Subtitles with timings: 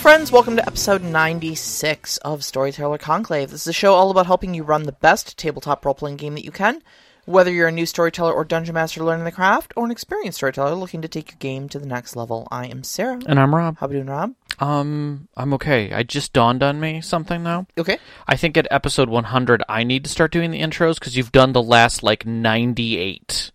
[0.00, 0.32] Friends.
[0.32, 3.50] Welcome to episode 96 of Storyteller Conclave.
[3.50, 6.34] This is a show all about helping you run the best tabletop role playing game
[6.36, 6.82] that you can.
[7.26, 10.74] Whether you're a new storyteller or dungeon master learning the craft, or an experienced storyteller
[10.74, 13.20] looking to take your game to the next level, I am Sarah.
[13.26, 13.76] And I'm Rob.
[13.76, 14.34] How you doing, Rob?
[14.58, 15.92] Um, I'm okay.
[15.92, 17.66] I just dawned on me something now.
[17.76, 17.98] Okay.
[18.26, 21.52] I think at episode 100, I need to start doing the intros because you've done
[21.52, 23.50] the last like 98.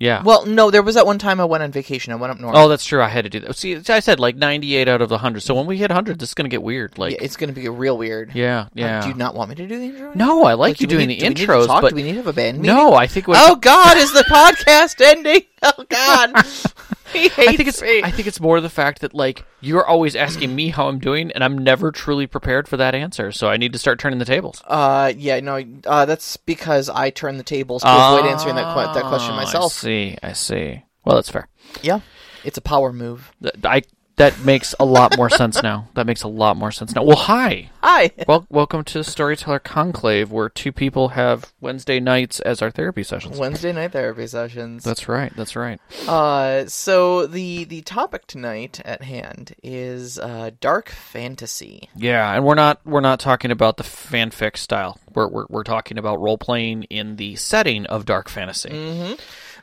[0.00, 0.10] Yeah.
[0.10, 0.22] Yeah.
[0.24, 2.12] Well, no, there was that one time I went on vacation.
[2.12, 2.56] I went up north.
[2.56, 3.02] oh, that's true.
[3.02, 3.54] I had to do that.
[3.54, 5.40] See, I said like 98 out of the 100.
[5.40, 6.96] So when we hit 100, this is gonna get weird.
[6.98, 8.34] Like, yeah, it's going to be real weird.
[8.34, 9.00] yeah, Uh, yeah.
[9.02, 10.12] do you not want me to do the intro?
[10.14, 11.94] no, I like do you we doing need- the do we to intros, but do
[11.96, 12.74] we need to have a band meeting?
[12.74, 13.36] no, I think was.
[13.40, 15.42] Oh God, is the podcast ending?
[15.62, 16.32] Oh God,
[17.12, 18.02] he hates I think it's me.
[18.02, 21.30] I think it's more the fact that like you're always asking me how I'm doing,
[21.32, 23.32] and I'm never truly prepared for that answer.
[23.32, 24.62] So I need to start turning the tables.
[24.66, 28.94] Uh, yeah, no, uh, that's because I turn the tables to avoid answering that que-
[29.00, 29.72] that question Oh, myself.
[29.72, 30.18] I see.
[30.22, 30.82] I see.
[31.04, 31.48] Well, that's fair.
[31.82, 32.00] Yeah,
[32.44, 33.32] it's a power move.
[33.64, 33.82] I
[34.20, 35.88] that makes a lot more sense now.
[35.94, 37.02] That makes a lot more sense now.
[37.02, 37.70] Well, hi.
[37.82, 38.10] Hi.
[38.28, 43.38] Well, welcome to Storyteller Conclave, where two people have Wednesday nights as our therapy sessions.
[43.38, 44.84] Wednesday night therapy sessions.
[44.84, 45.34] That's right.
[45.34, 45.80] That's right.
[46.06, 51.88] Uh, so the the topic tonight at hand is uh, dark fantasy.
[51.96, 54.98] Yeah, and we're not we're not talking about the fanfic style.
[55.14, 58.68] We're we're, we're talking about role playing in the setting of dark fantasy.
[58.68, 59.14] Mm-hmm.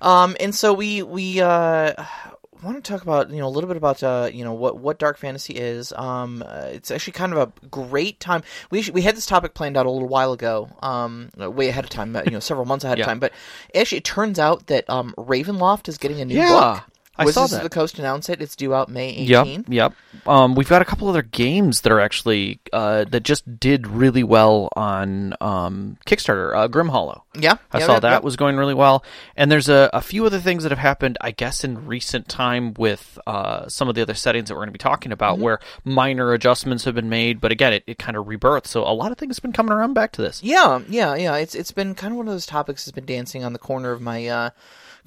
[0.01, 1.93] Um, and so we we uh,
[2.63, 4.99] want to talk about you know a little bit about uh, you know what what
[4.99, 5.91] dark fantasy is.
[5.93, 8.43] Um, uh, it's actually kind of a great time.
[8.71, 11.83] We sh- we had this topic planned out a little while ago, um, way ahead
[11.83, 13.05] of time, you know, several months ahead Yeah.
[13.05, 13.19] of time.
[13.19, 13.33] But
[13.75, 16.83] actually, it turns out that um, Ravenloft is getting a new Yeah, book.
[17.17, 17.63] I Wizards saw that.
[17.63, 18.41] the Coast announced it.
[18.41, 19.69] It's due out May Yep, eighteenth.
[19.69, 19.93] yep.
[20.25, 24.23] Um, we've got a couple other games that are actually uh, that just did really
[24.23, 26.55] well on um, Kickstarter.
[26.55, 27.23] Uh, Grim Hollow.
[27.39, 28.19] Yeah, I yeah, saw yeah, that yeah.
[28.19, 29.03] was going really well.
[29.35, 32.73] And there's a, a few other things that have happened, I guess, in recent time
[32.75, 35.43] with uh, some of the other settings that we're going to be talking about, Mm-hmm.
[35.43, 37.39] where minor adjustments have been made.
[37.41, 38.67] But again, it, it kind of rebirthed.
[38.67, 40.41] So a lot of things have been coming around back to this.
[40.43, 41.35] Yeah, yeah, yeah.
[41.37, 43.91] It's it's been kind of one of those topics that's been dancing on the corner
[43.91, 44.49] of my uh,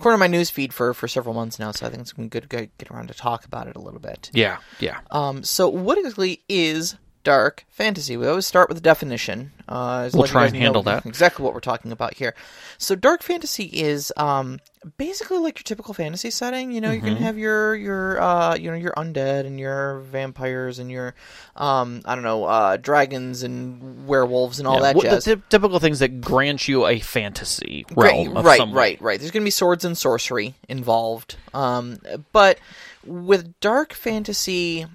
[0.01, 1.71] corner of my news feed for for several months now.
[1.71, 3.81] So I think it's been good to get get around to talk about it a
[3.81, 4.31] little bit.
[4.33, 5.01] Yeah, yeah.
[5.11, 8.17] Um, so what exactly is dark fantasy?
[8.17, 9.53] We always start with a definition.
[9.69, 11.07] Uh, We'll you try and handle that.
[11.07, 12.35] Exactly what we're talking about here.
[12.79, 14.59] So dark fantasy is um,
[14.97, 16.73] basically like your typical fantasy setting.
[16.73, 17.09] You know, you're Mm-hmm.
[17.15, 21.15] gonna have your your uh, you know your undead and your vampires and your
[21.57, 25.25] um, I don't know uh, dragons and werewolves and all Yeah, that jazz.
[25.25, 28.37] The ty- typical things that grant you a fantasy Right, realm.
[28.37, 28.77] of right, some way.
[28.77, 29.19] right, right.
[29.21, 31.37] There's going to be swords and sorcery involved.
[31.55, 31.99] Um,
[32.33, 32.59] but
[33.05, 34.87] with dark fantasy,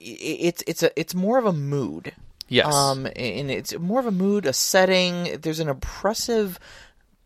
[0.00, 2.12] it's it's a it's more of a mood.
[2.48, 2.74] Yes.
[2.74, 5.38] Um, and it's more of a mood, a setting.
[5.40, 6.58] There's an oppressive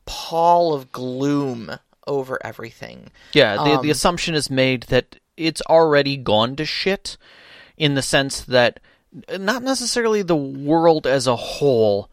[0.05, 3.11] pall of gloom over everything.
[3.33, 7.17] Yeah, the, Um, the assumption is made that it's already gone to shit
[7.79, 8.81] in the sense that
[9.39, 12.11] not necessarily the world as a whole,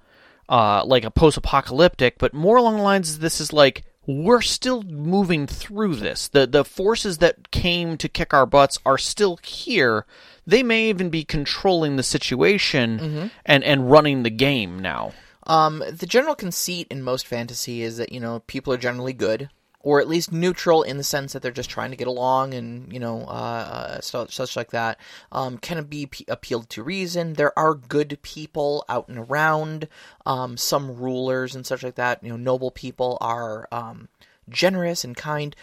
[0.48, 4.84] uh, like a post apocalyptic, but more along the lines this is like we're still
[4.84, 6.28] moving through this.
[6.28, 10.06] The the forces that came to kick our butts are still here.
[10.48, 13.28] They may even be controlling the situation Mm-hmm.
[13.46, 15.14] and, and running the game now.
[15.48, 19.50] Um, the general conceit in most fantasy is that you know people are generally good,
[19.80, 22.94] or at least neutral in the sense that they're just trying to get along and
[22.94, 25.00] you know uh, uh, such, such like that.
[25.32, 27.34] Um, can it be p- appealed to reason?
[27.34, 29.88] There are good people out and around.
[30.28, 32.24] Um, some rulers and such like that.
[32.24, 34.10] You know, noble people are um,
[34.48, 35.56] generous and kind.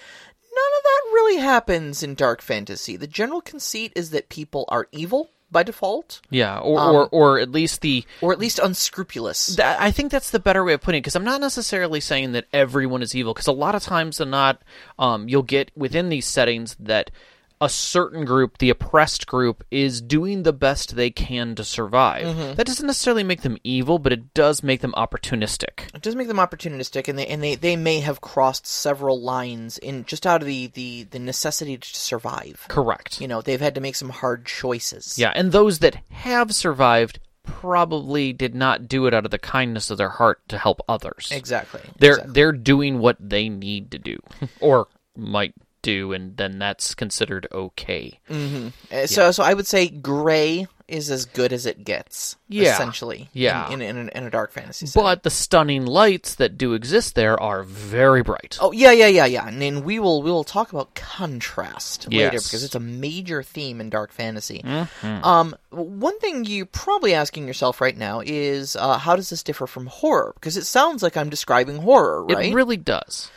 [1.08, 2.96] None of that really happens in dark fantasy.
[2.96, 7.38] The general conceit is that people are evil by default, Yeah, or, Um, or, or
[7.40, 9.58] at least the or at least unscrupulous.
[9.58, 12.46] I think that's the better way of putting it because I'm not necessarily saying that
[12.52, 14.60] everyone is evil because a lot of times they're not.
[14.98, 17.10] Um, you'll get within these settings that
[17.60, 22.26] a certain group, the oppressed group, is doing the best they can to survive.
[22.26, 22.54] Mm-hmm.
[22.54, 25.94] That doesn't necessarily make them evil, but it does make them opportunistic.
[25.94, 29.78] It does make them opportunistic, and they and they, they may have crossed several lines
[29.78, 32.66] in just out of the, the, the necessity to survive.
[32.68, 33.20] Correct.
[33.20, 35.18] You know, they've had to make some hard choices.
[35.18, 39.90] Yeah, and those that have survived probably did not do it out of the kindness
[39.90, 41.30] of their heart to help others.
[41.32, 41.80] exactly.
[41.98, 42.32] they're exactly.
[42.34, 44.18] they're doing what they need to do
[44.60, 50.66] or might do and then that's considered okay Uh, so so I would say gray
[50.88, 52.36] is as good as it gets.
[52.48, 52.72] Yeah.
[52.72, 53.28] essentially.
[53.34, 53.70] Yeah.
[53.70, 54.86] in in, in, a, in a dark fantasy.
[54.86, 55.02] setting.
[55.06, 59.26] but the stunning lights that do exist there are very bright Oh yeah, yeah, yeah,
[59.26, 63.42] yeah, and then we will we will talk about contrast later because it's a major
[63.42, 64.62] theme in dark fantasy.
[64.64, 65.24] Mhm.
[65.24, 69.66] Um, one thing you're probably asking yourself right now is uh, how does this differ
[69.66, 70.32] from horror?
[70.34, 72.46] Because it sounds like I'm describing horror, right?
[72.46, 73.30] it really does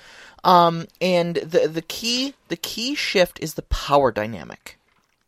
[0.43, 4.77] um, and the the key the key shift is the power dynamic.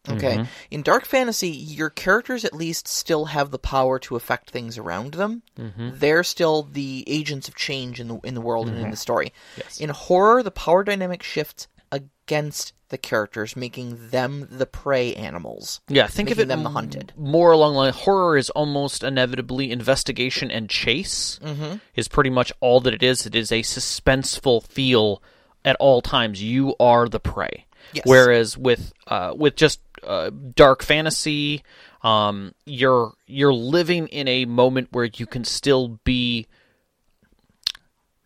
[0.10, 0.36] Okay.
[0.36, 0.44] Mm-hmm.
[0.69, 5.13] In dark fantasy, your characters at least still have the power to affect things around
[5.13, 5.44] them.
[5.57, 5.92] Mm-hmm.
[5.94, 9.31] They're still the agents of change in the in the world and in the story.
[9.56, 9.80] Yes.
[9.80, 15.81] In horror, the power dynamic shifts against the characters, making them the prey animals.
[15.89, 17.11] Yeah, think of it them the hunted.
[17.17, 17.93] more along the line.
[17.93, 21.39] Horror is almost inevitably investigation and chase.
[21.43, 21.77] Mm-hmm.
[21.95, 23.25] Is pretty much all that it is.
[23.25, 25.21] It is a suspenseful feel
[25.65, 26.41] at all times.
[26.41, 27.65] You are the prey.
[27.91, 28.05] Yes.
[28.05, 31.63] Whereas with uh, with just uh, dark fantasy,
[32.01, 36.47] um, you're you're living in a moment where you can still be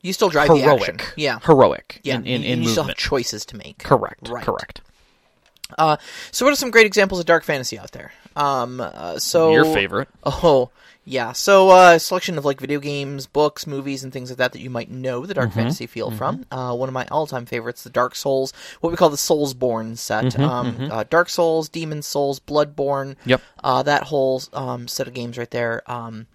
[0.01, 0.99] You still drive the action.
[1.15, 1.39] Yeah.
[1.43, 2.15] heroic Yeah.
[2.17, 3.79] in in, you, in you still have choices to make.
[3.79, 4.27] Correct.
[4.29, 4.43] Right.
[4.43, 4.81] Correct.
[5.77, 5.97] Uh,
[6.31, 8.13] so what are some great examples of dark fantasy out there?
[8.35, 10.07] Um, uh, so Your favorite?
[10.25, 10.69] Oh,
[11.03, 11.31] yeah.
[11.33, 14.59] So uh, a selection of like video games, books, movies, and things like that that
[14.61, 15.41] you might know the Mm-hmm.
[15.41, 16.45] dark fantasy feel from.
[16.51, 20.25] Uh, one of my all-time favorites, the Dark Souls, what we call the Soulsborne set.
[20.25, 23.15] Mm-hmm, um, Uh, dark Souls, Demon Souls, Bloodborne.
[23.25, 23.41] Yep.
[23.63, 25.81] Uh, that whole um, set of games right there.
[25.91, 26.27] Um,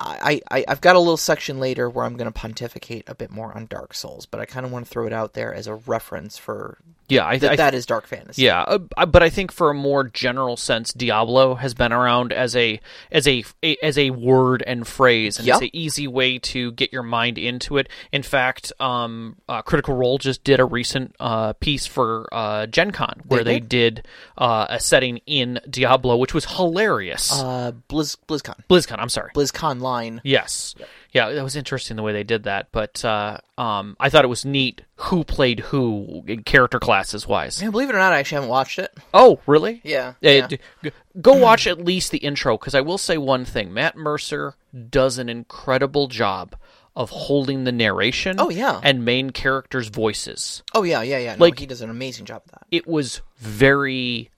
[0.00, 3.30] I, I, I've got a little section later where I'm going to pontificate a bit
[3.30, 5.66] more on Dark Souls, but I kind of want to throw it out there as
[5.66, 6.78] a reference for
[7.10, 8.42] Yeah, I, that I that is dark fantasy.
[8.42, 12.56] Yeah, uh, but I think for a more general sense, Diablo has been around as
[12.56, 12.80] a
[13.10, 16.92] as a, a as a word and phrase, and it's an easy way to get
[16.92, 17.88] your mind into it.
[18.12, 22.90] In fact, um, uh, Critical Role just did a recent uh, piece for uh, Gen
[22.90, 24.06] Con where they, did
[24.38, 27.30] uh, a setting in Diablo, which was hilarious.
[27.32, 28.56] Uh, Blizz, BlizzCon.
[28.68, 29.30] BlizzCon, I'm sorry.
[29.34, 30.20] BlizzConline.
[30.24, 30.74] Yes.
[31.12, 34.28] Yeah, that was interesting the way they did that, but uh, um, I thought it
[34.28, 37.60] was neat who played who in character classes wise.
[37.60, 38.92] Yeah, believe it or not, I actually haven't watched it.
[39.12, 39.80] Oh, really?
[39.82, 40.46] Yeah, Uh,
[40.82, 40.90] yeah.
[41.20, 44.54] go watch at least the intro because I will say one thing: Matt Mercer
[44.88, 46.54] does an incredible job
[46.94, 48.36] of holding the narration.
[48.38, 48.80] Oh, yeah.
[48.82, 50.62] and main characters' voices.
[50.74, 51.34] Oh yeah, yeah, yeah.
[51.34, 52.66] No, Like- he does an amazing job of that.
[52.70, 54.30] It was very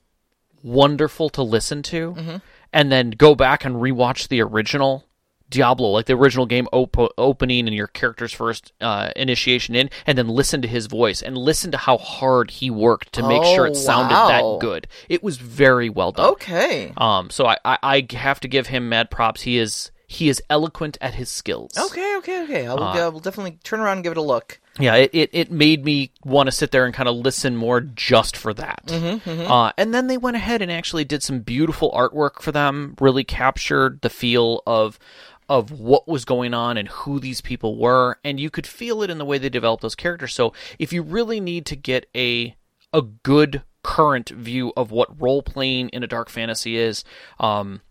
[0.63, 2.37] wonderful to listen to, Mm-hmm.
[2.73, 5.05] and then go back and rewatch the original.
[5.53, 10.19] Diablo, like the original game op- opening and your character's first uh, initiation in, and
[10.19, 13.67] then listen to his voice and listen to how hard he worked to make sure
[13.67, 14.29] Oh, it sounded wow.
[14.29, 14.89] that good.
[15.09, 16.31] It was very well done.
[16.33, 16.93] Okay.
[16.97, 19.43] Um, so I, I, I have to give him mad props.
[19.43, 21.73] He is he is eloquent at his skills.
[21.79, 22.67] Okay, okay, okay.
[22.67, 24.61] I will, Uh, I will definitely turn around and give it a look.
[24.79, 27.81] Yeah, it, it, it made me want to sit there and kind of listen more
[27.81, 28.91] just for that.
[28.91, 32.95] Uh, and then they went ahead and actually did some beautiful artwork for them.
[33.01, 34.99] Really captured the feel of
[35.53, 39.11] of what was going on and who these people were, and you could feel it
[39.11, 40.33] in the way they developed those characters.
[40.33, 42.57] So if you really need to get a
[42.91, 47.05] a good current view of what role playing in a dark fantasy is,
[47.39, 47.83] um,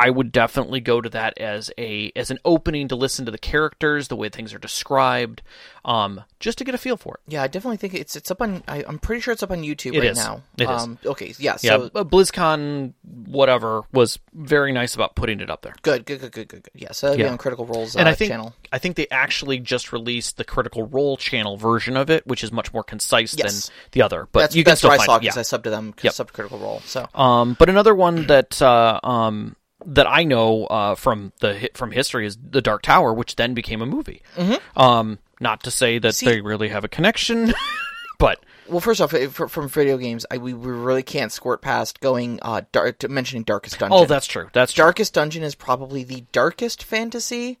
[0.00, 3.38] I would definitely go to that as a as an opening to listen to the
[3.38, 5.42] characters, the way things are described,
[5.84, 7.32] um, just to get a feel for it.
[7.32, 8.62] Yeah, I definitely think it's it's up on.
[8.66, 10.16] I, I'm pretty sure it's up on YouTube It right is.
[10.16, 10.42] now.
[10.56, 10.68] It is.
[10.82, 11.56] um, Okay, yeah.
[11.62, 12.92] Yeah, So uh, BlizzCon,
[13.26, 15.74] whatever, was very nice about putting it up there.
[15.82, 16.72] good, good, good, good, good, good.
[16.74, 17.30] Yeah, so that'll be Yeah.
[17.32, 18.54] on Critical Role's and uh, I think channel.
[18.72, 22.52] I think they actually just released the Critical Role channel version of it, which is
[22.52, 23.66] much more concise Yes.
[23.66, 24.28] than the other.
[24.32, 25.20] But That's you can that's still what I saw it.
[25.20, 25.40] because Yeah.
[25.40, 25.94] I subbed to them.
[26.02, 26.12] Yep.
[26.14, 26.80] Subbed to Critical Role.
[26.84, 31.90] So Um, but another one that uh, um, that I know uh, from the from
[31.92, 34.22] history is the Dark Tower, which then became a movie.
[34.36, 34.78] Mm-hmm.
[34.80, 37.54] Um, not to say that they really have a connection,
[38.18, 42.00] but Well, first off, if- from video games, I, we, we really can't squirt past
[42.00, 43.98] going uh, dark, mentioning Darkest Dungeon.
[43.98, 44.48] oh, that's true.
[44.52, 44.84] That's true.
[44.84, 47.58] Darkest Dungeon is probably the darkest fantasy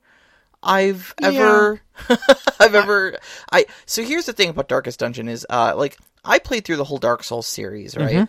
[0.62, 1.80] I've ever
[2.60, 3.16] I've ever
[3.50, 6.84] I so here's the thing about Darkest Dungeon is uh like I played through the
[6.84, 8.28] whole Dark Souls series, right?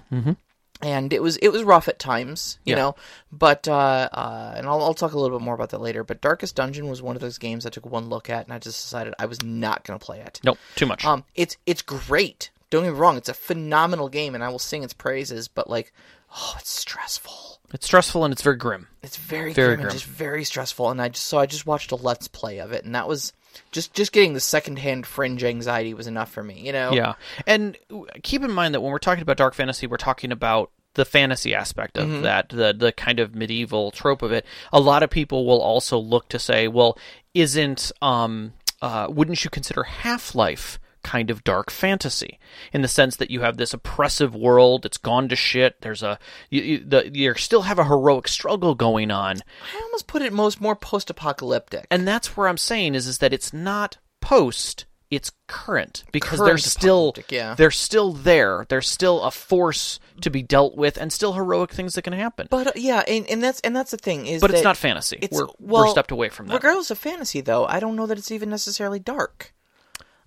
[0.83, 2.81] And it was it was rough at times, you Yeah.
[2.81, 2.95] know.
[3.31, 6.03] But uh, uh and I'll, I'll talk a little bit more about that later.
[6.03, 8.59] But Darkest Dungeon was one of those games I took one look at and I
[8.59, 10.39] just decided I was not going to play it.
[10.43, 11.05] Nope, too much.
[11.05, 12.50] Um, it's it's great.
[12.69, 15.47] Don't get me wrong; it's a phenomenal game, and I will sing its praises.
[15.50, 15.91] But like,
[16.35, 17.59] oh, it's stressful.
[17.73, 18.88] it's stressful and it's very grim.
[19.03, 19.93] It's very, Very grim, and grim.
[19.93, 20.89] just very stressful.
[20.89, 23.33] And I just so I just watched a let's play of it, and that was
[23.72, 26.60] just just getting the secondhand fringe anxiety was enough for me.
[26.60, 26.91] You know?
[26.93, 27.13] Yeah,
[27.48, 27.77] and
[28.24, 31.55] keep in mind that when we're talking about dark fantasy, we're talking about the fantasy
[31.55, 32.24] aspect of Mm-hmm.
[32.24, 34.46] that, the the kind of medieval trope of it.
[34.74, 36.98] A lot of people will also look to say, well,
[37.34, 40.79] isn't um uh wouldn't you consider Half Life?
[41.03, 42.39] Kind of dark fantasy,
[42.72, 44.86] in the sense that you have this oppressive world.
[44.86, 45.81] It's gone to shit.
[45.81, 49.38] There's a you, you, the, you still have a heroic struggle going on,
[49.75, 51.88] I almost put it most more post-apocalyptic.
[51.89, 56.50] and that's where I'm saying is is that it's not post, it's current because Current
[56.50, 57.53] they're still yeah.
[57.55, 58.65] they're still there.
[58.70, 62.48] There's still a force to be dealt with, and still heroic things that can happen.
[62.50, 64.77] But, but uh, yeah, and, and that's and that's the thing is, but it's not
[64.77, 65.20] fantasy.
[65.22, 66.53] It's we're well, we're stepped away from that.
[66.53, 69.53] Regardless of fantasy, though, I don't know that it's even necessarily dark.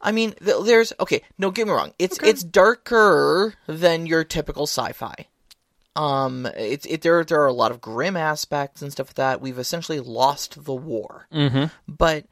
[0.05, 1.23] I mean, there's okay.
[1.39, 1.93] No, get me wrong.
[1.99, 5.27] It's it's darker than your typical sci-fi.
[5.97, 9.41] Um, it's it there there are a lot of grim aspects and stuff like that.
[9.41, 11.65] We've essentially lost the war, Mm-hmm.
[11.89, 12.27] but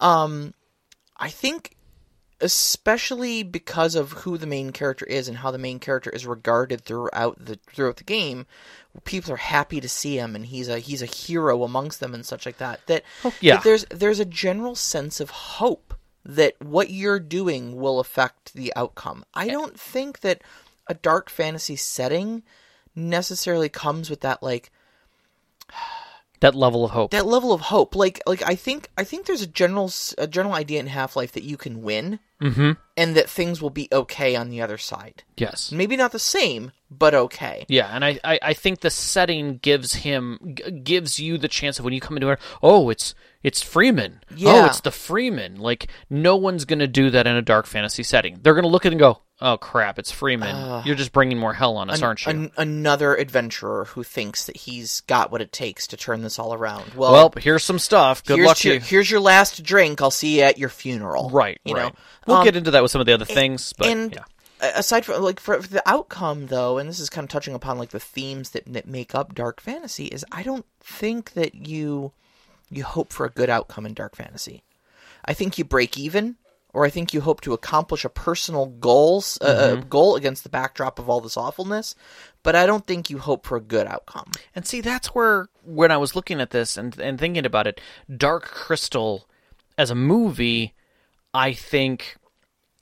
[0.00, 0.54] um,
[1.16, 1.76] I think
[2.42, 6.82] especially because of who the main character is and how the main character is regarded
[6.84, 8.46] throughout the throughout the game,
[9.04, 12.24] people are happy to see him and he's a he's a hero amongst them and
[12.24, 12.80] such like that.
[12.86, 13.02] That,
[13.40, 13.56] yeah.
[13.56, 18.72] that there's there's a general sense of hope that what you're doing will affect the
[18.76, 19.24] outcome.
[19.34, 20.42] I don't think that
[20.86, 22.42] a dark fantasy setting
[22.94, 24.70] necessarily comes with that like
[26.40, 27.10] That level of hope.
[27.10, 27.94] that level of hope.
[27.94, 31.32] Like like I think I think there's a general a general idea in Half Life
[31.32, 32.72] that you can win mm-hmm.
[32.96, 35.22] and that things will be okay on the other side.
[35.36, 35.70] Yes.
[35.70, 37.66] Maybe not the same, but okay.
[37.68, 41.78] Yeah, and I, I, I think the setting gives him g- gives you the chance
[41.78, 42.40] of when you come into it.
[42.62, 44.20] Oh, it's it's Freeman.
[44.34, 44.52] Yeah.
[44.52, 45.56] Oh, it's the Freeman.
[45.58, 48.38] Like no one's gonna do that in a dark fantasy setting.
[48.42, 50.84] They're gonna look at it and go, "Oh crap, it's Freeman.
[50.84, 54.56] You're just bringing more hell on us, aren't you?" An- another adventurer who thinks that
[54.56, 56.94] he's got what it takes to turn this all around.
[56.94, 58.24] Well, well, here's some stuff.
[58.24, 58.80] Good luck your, you.
[58.80, 60.02] here's your last drink.
[60.02, 61.30] I'll see you at your funeral.
[61.30, 61.92] Right, You right.
[61.92, 61.98] know.
[62.26, 64.70] We'll Um, get into that with some of the other things, but and yeah.
[64.76, 67.78] aside from like for, for the outcome though and this is kind of touching upon
[67.78, 72.12] like the themes that, that make up dark fantasy is i don't think that you
[72.70, 74.62] you hope for a good outcome in dark fantasy
[75.24, 76.36] i think you break even
[76.72, 79.88] or i think you hope to accomplish a personal goals uh, uh, Mm-hmm.
[79.88, 81.94] goal against the backdrop of all this awfulness
[82.42, 85.90] but i don't think you hope for a good outcome And see, that's where when
[85.90, 87.80] I was looking at this and and thinking about it,
[88.14, 89.28] Dark Crystal
[89.78, 90.74] as a movie,
[91.34, 92.16] I think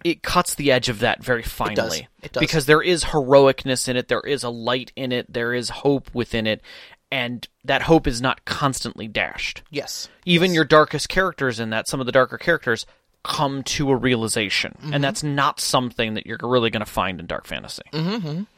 [0.05, 2.09] it cuts the edge of that very finely.
[2.23, 2.41] It does.
[2.41, 6.09] Because there is heroicness in it, there is a light in it, there is hope
[6.15, 6.63] within it,
[7.11, 9.63] and that hope is not constantly dashed.
[9.71, 12.85] yes Even your darkest characters in that, some of the darker characters
[13.25, 14.95] come to a realization, Mm-hmm.
[14.95, 17.83] and that's not something that you're really going to find in dark fantasy.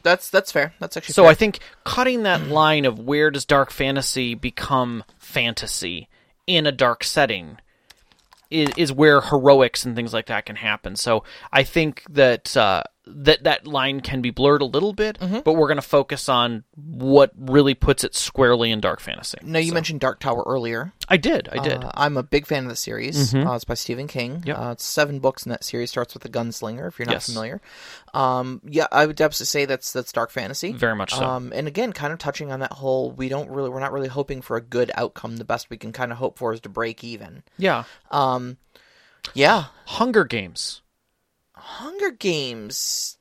[0.03, 1.31] that's that's fair that's actually So fair.
[1.31, 6.07] I think cutting that line of where does dark fantasy become fantasy
[6.47, 7.57] in a dark setting
[8.49, 10.95] is, is where heroics and things like that can happen.
[10.95, 15.39] So I think that uh, that that line can be blurred a little bit, Mm-hmm.
[15.39, 19.39] but we're going to focus on what really puts it squarely in dark fantasy.
[19.41, 21.83] now you mentioned dark tower earlier I did, I did.
[21.83, 23.33] Uh, I'm a big fan of the series.
[23.35, 24.37] Uh, it's by Stephen King.
[24.37, 24.47] Mm-hmm.
[24.47, 24.57] Yep.
[24.59, 25.89] Uh, it's seven books in that series.
[25.89, 26.87] Starts with the Gunslinger.
[26.87, 27.25] If you're not Yes.
[27.25, 27.59] familiar,
[28.13, 30.71] um, yeah, I would definitely say that's that's dark fantasy.
[30.71, 31.25] Very much so.
[31.25, 34.07] Um, and again, kind of touching on that whole, we don't really, we're not really
[34.07, 35.35] hoping for a good outcome.
[35.37, 37.43] The best we can kind of hope for is to break even.
[37.57, 38.57] yeah, Um,
[39.33, 40.81] yeah, Hunger Games.
[41.61, 43.17] Hunger Games.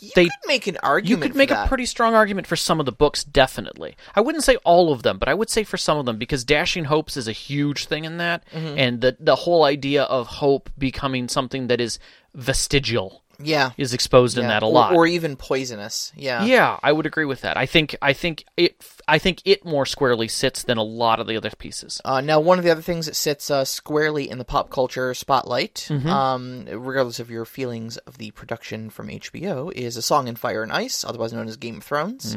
[0.00, 1.08] You They- could make an argument.
[1.22, 3.96] You could make for a pretty strong argument for some of the books, definitely.
[4.14, 6.44] I wouldn't say all of them, but I would say for some of them because
[6.44, 8.78] Dashing Hopes is a huge thing in that, Mm-hmm.
[8.78, 11.98] and the the whole idea of hope becoming something that is
[12.34, 14.92] vestigial yeah, is exposed in that a lot.
[14.94, 16.12] or, even poisonous.
[16.16, 17.56] Yeah, yeah, I would agree with that.
[17.56, 18.76] I think I think it
[19.06, 22.00] I think it more squarely sits than a lot of the other pieces.
[22.04, 25.12] Uh, now, one of the other things that sits uh, squarely in the pop culture
[25.14, 26.08] spotlight, Mm-hmm.
[26.08, 30.62] um, regardless of your feelings of the production from HBO, is A Song in Fire
[30.62, 32.36] and Ice, otherwise known as Game of Thrones.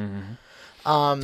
[0.86, 1.24] Um,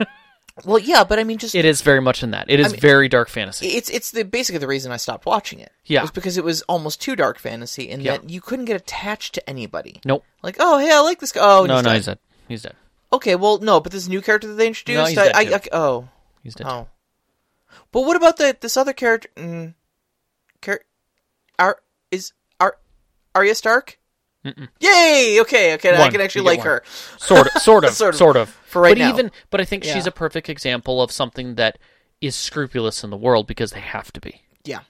[0.64, 1.54] well, yeah, but I mean, just.
[1.54, 2.50] It is very much in that.
[2.50, 3.68] It is mean- very dark fantasy.
[3.68, 5.72] it's it's the basically the reason I stopped watching it.
[5.84, 6.02] Yeah.
[6.02, 8.18] was because it was almost too dark fantasy, and Yeah.
[8.18, 10.00] that you couldn't get attached to anybody.
[10.04, 10.24] nope.
[10.42, 11.40] Like, oh, hey, I like this guy.
[11.42, 11.96] Oh, No, he's no, dead.
[11.96, 12.18] he's dead.
[12.48, 12.74] He's dead.
[13.12, 15.40] Okay, well, no, but this new character that they introduced, he's I, I.
[15.54, 16.08] I- oh,
[16.42, 16.66] He's dead.
[16.66, 16.88] Oh.
[17.92, 19.28] But what about the this other character?
[19.36, 19.74] Mm,
[20.62, 20.80] char-
[21.58, 21.78] Ar
[22.10, 22.76] is Ar
[23.34, 23.98] Arya Stark?
[24.44, 25.38] Yay!
[25.40, 26.66] Okay, okay, I can actually like one.
[26.66, 26.82] her.
[27.18, 28.42] sort of, sort of, Sort of, sort of.
[28.48, 29.08] of, For right but now.
[29.10, 29.94] even, but I think Yeah.
[29.94, 31.78] she's a perfect example of something that
[32.20, 34.42] is scrupulous in the world because they have to be.
[34.64, 34.80] Yeah.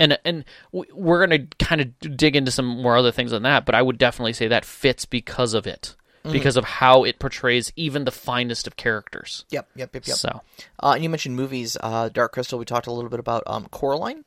[0.00, 3.74] And and we're gonna kind of dig into some more other things on that, but
[3.74, 5.94] I would definitely say that fits because of it,
[6.24, 6.32] Mm-hmm.
[6.34, 9.44] because of how it portrays even the finest of characters.
[9.50, 9.68] Yep.
[9.74, 9.94] Yep.
[9.94, 10.06] Yep.
[10.06, 10.16] Yep.
[10.16, 10.40] So
[10.80, 11.76] Uh, and you mentioned movies.
[11.80, 12.60] Uh, Dark Crystal.
[12.60, 14.24] We talked a little bit about um, Coraline.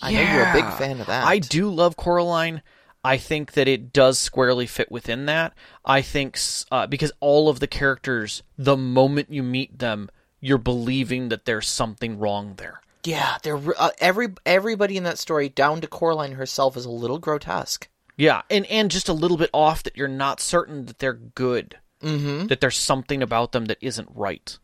[0.00, 1.24] I know you're a big fan of that.
[1.26, 2.62] I do love Coraline.
[3.04, 5.54] I think that it does squarely fit within that.
[5.84, 6.38] I think
[6.70, 10.08] uh, because all of the characters, the moment you meet them,
[10.40, 12.80] you're believing that there's something wrong there.
[13.04, 17.18] Yeah, they're uh, every everybody in that story, down to Coraline herself, is a little
[17.18, 17.88] grotesque.
[18.16, 21.78] Yeah, and and just a little bit off that you're not certain that they're good.
[22.02, 22.46] Mm-hmm.
[22.46, 24.56] That there's something about them that isn't right.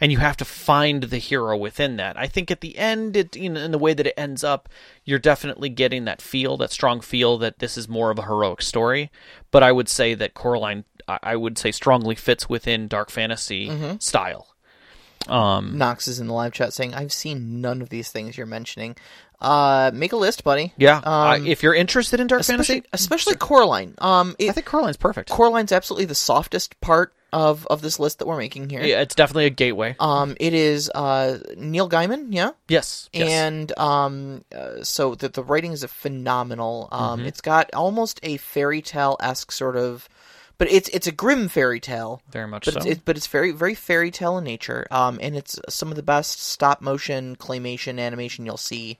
[0.00, 2.18] And you have to find the hero within that.
[2.18, 4.68] I think at the end, it in, in the way that it ends up,
[5.04, 8.60] you're definitely getting that feel, that strong feel that this is more of a heroic
[8.62, 9.10] story.
[9.50, 13.96] But I would say that Coraline, I I would say, strongly fits within dark fantasy
[13.98, 14.48] style.
[15.28, 18.46] Um, Knox is in the live chat saying, "I've seen none of these things you're
[18.46, 18.96] mentioning."
[19.40, 20.72] Uh, make a list, buddy.
[20.78, 23.94] yeah, Um, if you're interested in dark especially fantasy, especially Coraline.
[23.98, 25.28] Um, it, I think Coraline's perfect.
[25.30, 28.82] Coraline's absolutely the softest part of of this list that we're making here.
[28.82, 29.94] Yeah, it's definitely a gateway.
[30.00, 33.10] Um, it is uh, Neil Gaiman, yeah, yes.
[33.12, 33.30] yes.
[33.30, 36.88] and um, uh, so the the writing is phenomenal.
[36.90, 37.28] Um, Mm-hmm.
[37.28, 40.08] it's got almost a fairy tale esque sort of,
[40.58, 42.22] but it's it's a grim fairy tale.
[42.30, 42.78] very much But so.
[42.80, 44.86] it's, it, but it's very very fairy tale in nature.
[44.90, 48.98] Um, and it's some of the best stop motion claymation animation you'll see,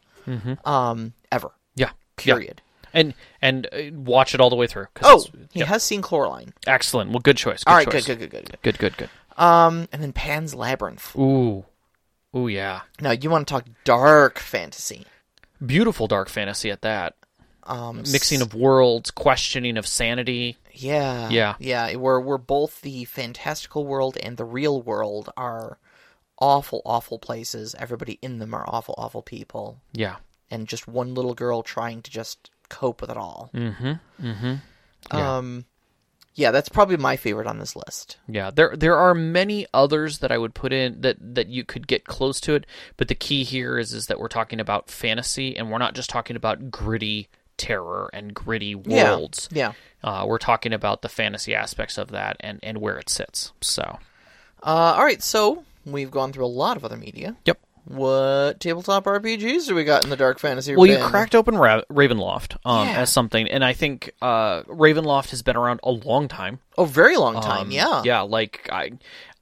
[0.64, 1.50] um, ever.
[1.74, 1.90] yeah.
[2.16, 2.60] Period.
[2.64, 2.65] Yeah.
[2.96, 3.12] And
[3.42, 4.86] and uh, watch it all the way through.
[5.02, 6.54] Oh, he has seen Coraline.
[6.66, 7.10] excellent.
[7.10, 7.62] Well, good choice.
[7.62, 8.06] Good All right, choice.
[8.06, 8.62] good, good, good, good, good.
[8.62, 9.10] good, good, good.
[9.42, 11.14] Um, and then Pan's Labyrinth.
[11.14, 11.64] Ooh,
[12.34, 12.80] ooh, yeah.
[13.00, 15.04] Now you want to talk dark fantasy?
[15.64, 17.16] Beautiful dark fantasy at that.
[17.64, 20.56] Um, Mixing of worlds, questioning of sanity.
[20.72, 21.28] Yeah.
[21.28, 21.54] Yeah.
[21.58, 21.96] Yeah.
[21.96, 25.78] Where where both the fantastical world and the real world are
[26.38, 27.74] awful, awful places.
[27.78, 29.80] Everybody in them are awful, awful people.
[29.92, 30.16] Yeah.
[30.50, 33.50] And just one little girl trying to just cope with it all.
[33.54, 33.92] Mm-hmm.
[34.22, 34.54] Mm-hmm.
[35.12, 35.36] Yeah.
[35.36, 35.64] Um
[36.38, 38.18] yeah, that's probably my favorite on this list.
[38.28, 41.86] Yeah, there there are many others that I would put in that that you could
[41.88, 42.66] get close to it,
[42.98, 46.10] but the key here is is that we're talking about fantasy and we're not just
[46.10, 49.48] talking about gritty terror and gritty worlds.
[49.50, 49.72] Yeah.
[50.04, 53.52] Uh, we're talking about the fantasy aspects of that and and where it sits.
[53.62, 53.98] So,
[54.62, 57.36] Uh all right, so we've gone through a lot of other media.
[57.46, 57.58] yep.
[57.88, 60.74] What tabletop RPGs do we got in the dark fantasy?
[60.74, 63.00] Well, you cracked open Ra- Ravenloft um, Yeah.
[63.02, 66.58] as something, and I think uh, Ravenloft has been around a long time.
[66.76, 67.66] Oh, very long time.
[67.66, 68.02] Um, yeah.
[68.04, 68.20] yeah.
[68.22, 68.92] Like I,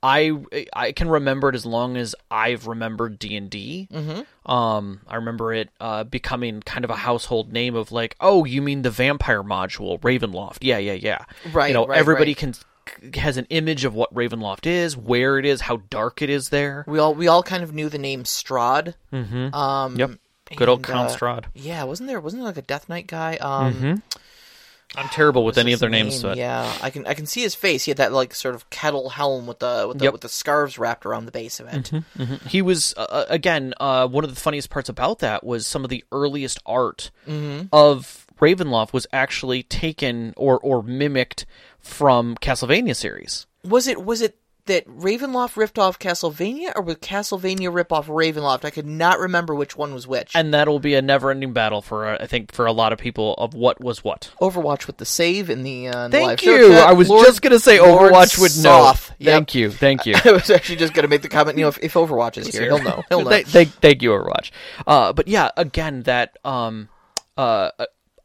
[0.02, 0.32] I,
[0.74, 3.88] I can remember it as long as I've remembered D and D.
[3.90, 4.52] Mm-hmm.
[4.52, 8.60] Um, I remember it uh, becoming kind of a household name of like, oh, you
[8.60, 10.58] mean the vampire module, Ravenloft?
[10.60, 11.24] Yeah, yeah, yeah.
[11.50, 12.36] Right, You know, right, everybody right.
[12.36, 12.54] can
[13.14, 16.84] has an image of what Ravenloft is, where it is, how dark it is there.
[16.86, 18.94] We all we all kind of knew the name Strahd.
[19.12, 19.54] Mm-hmm.
[19.54, 20.10] Um, Yep.
[20.56, 21.44] Good old Count uh, Strahd.
[21.54, 23.36] Yeah, wasn't there wasn't there like a Death Knight guy?
[23.36, 24.02] Um, Mhm.
[24.96, 27.56] I'm terrible with any of their names, but yeah, I can I can see his
[27.56, 27.84] face.
[27.84, 30.12] He had that like sort of kettle helm with the with the, Yep.
[30.12, 31.90] with the scarves wrapped around the base of it.
[32.16, 32.46] Mhm.
[32.46, 35.82] He was uh, uh, again uh, one of the funniest parts about that was some
[35.82, 37.66] of the earliest art Mm-hmm.
[37.72, 41.44] of Ravenloft was actually taken or or mimicked
[41.84, 43.46] from Castlevania series.
[43.64, 48.64] Was it was it that Ravenloft ripped off Castlevania, or was Castlevania rip off Ravenloft?
[48.64, 50.32] I could not remember which one was which.
[50.34, 53.34] And that'll be a never-ending battle for uh, I think for a lot of people
[53.34, 54.30] of what was what.
[54.40, 56.72] Overwatch with the save in the, uh, in Thank you.
[56.72, 58.84] I was Lord- just gonna say Lord Overwatch would know.
[59.18, 59.34] Yep.
[59.34, 59.70] Thank you.
[59.70, 60.14] Thank you.
[60.24, 61.58] I was actually just gonna make the comment.
[61.58, 63.02] You know, if, if Overwatch is here, he'll know.
[63.10, 63.30] He'll know.
[63.30, 64.50] Thank, thank, thank you, Overwatch.
[64.86, 66.88] Uh, but yeah, again, that um,
[67.36, 67.70] uh,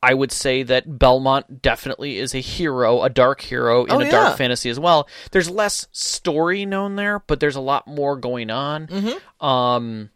[0.02, 4.06] I would say that Belmont definitely is a hero, a dark hero in Oh, a
[4.06, 4.12] yeah.
[4.12, 5.08] dark fantasy as well.
[5.32, 8.88] There's less story known there, but there's a lot more going on.
[8.88, 9.46] Mm-hmm.
[9.46, 10.10] Um,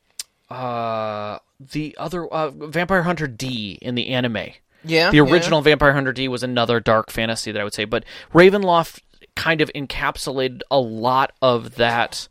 [0.49, 4.37] uh, the other uh, Vampire Hunter D in the anime.
[4.85, 5.23] yeah, The yeah.
[5.23, 9.01] original Vampire Hunter D was another dark fantasy that I would say, but Ravenloft
[9.35, 12.27] kind of encapsulated a lot of that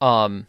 [0.00, 0.46] um,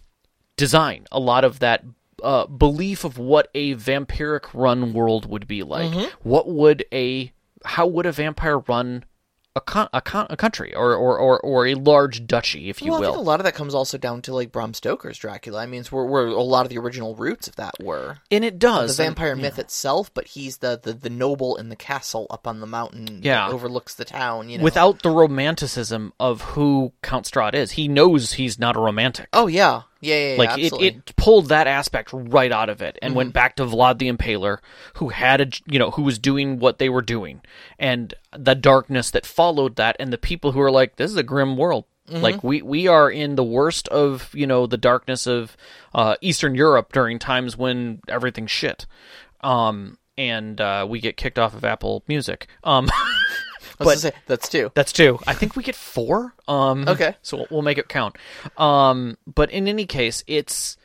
[0.57, 1.83] design, a lot of that
[2.21, 5.91] uh, belief of what a vampiric run world would be like.
[5.91, 6.27] Mm-hmm.
[6.27, 7.31] What would a
[7.65, 9.05] how would a vampire run
[9.53, 12.89] a con- a, con- a country or, or, or, or a large duchy, if you
[12.89, 13.13] well, I will?
[13.15, 15.59] think a lot of that comes also down to like Bram Stoker's Dracula.
[15.61, 18.45] I mean, it's where, where a lot of the original roots of that were and
[18.45, 18.97] it the does.
[18.97, 20.09] and- vampire myth itself.
[20.13, 23.49] But he's the, the the noble in the castle up on the mountain Yeah.
[23.49, 24.47] that overlooks the town.
[24.49, 28.79] You know, Without the romanticism of who Count Strahd is, he knows he's not a
[28.79, 29.27] romantic.
[29.33, 30.73] oh yeah, yeah, yeah, yeah like it.
[30.73, 30.83] Mm-hmm.
[30.83, 34.57] it pulled that aspect right out of it and went back to Vlad the Impaler,
[34.95, 37.41] who had a you know who was doing what they were doing,
[37.79, 41.23] and the darkness that followed that, and the people who are like, this is a
[41.23, 41.85] grim world.
[42.09, 42.21] Mm-hmm.
[42.21, 45.55] Like we we are in the worst of you know the darkness of
[45.93, 48.87] uh, Eastern Europe during times when everything's shit,
[49.41, 52.47] um, and uh, we get kicked off of Apple Music.
[52.63, 52.89] Um,
[53.87, 54.71] I say, that's two.
[54.75, 55.19] that's two.
[55.27, 56.33] I think we get four.
[56.47, 57.15] Um, Okay.
[57.21, 58.17] so we'll, we'll make it count.
[58.57, 60.77] Um, but in any case, it's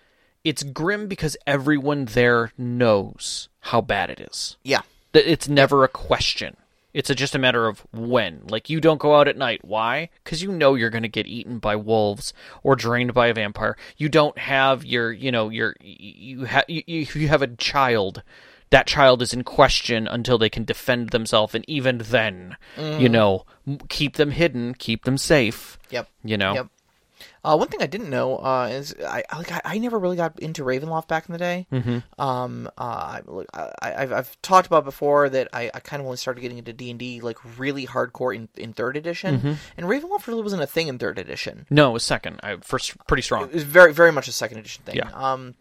[0.45, 4.57] it's grim because everyone there knows how bad it is.
[4.63, 4.83] Yeah,
[5.13, 6.57] That it's never a question.
[6.95, 8.43] It's a, just a matter of when.
[8.49, 9.63] Like you don't go out at night.
[9.65, 10.09] Why?
[10.25, 12.33] Because you know you're going to get eaten by wolves
[12.63, 13.77] or drained by a vampire.
[13.99, 18.23] You don't have your, you know, your you have you you have a child.
[18.71, 23.45] That child is in question until they can defend themselves, and even then, you know,
[23.89, 25.79] keep them hidden, keep them safe.
[25.91, 26.67] yep, You know, yep.
[27.45, 30.41] Uh, one thing I didn't know uh, is I like I, I never really got
[30.41, 31.67] into Ravenloft back in the day.
[31.73, 32.21] Mm-hmm.
[32.21, 36.07] Um, uh, I, look, I, I've I've talked about before that I, I kind of
[36.07, 39.53] only started getting into D and D like really hardcore in, in third edition, Mm-hmm.
[39.77, 41.67] and Ravenloft really wasn't a thing in third edition.
[41.71, 42.41] no, it was second.
[42.43, 43.45] I first pretty strong.
[43.45, 44.97] It was very very much a second edition thing.
[44.97, 45.11] Yeah.
[45.15, 45.55] Um,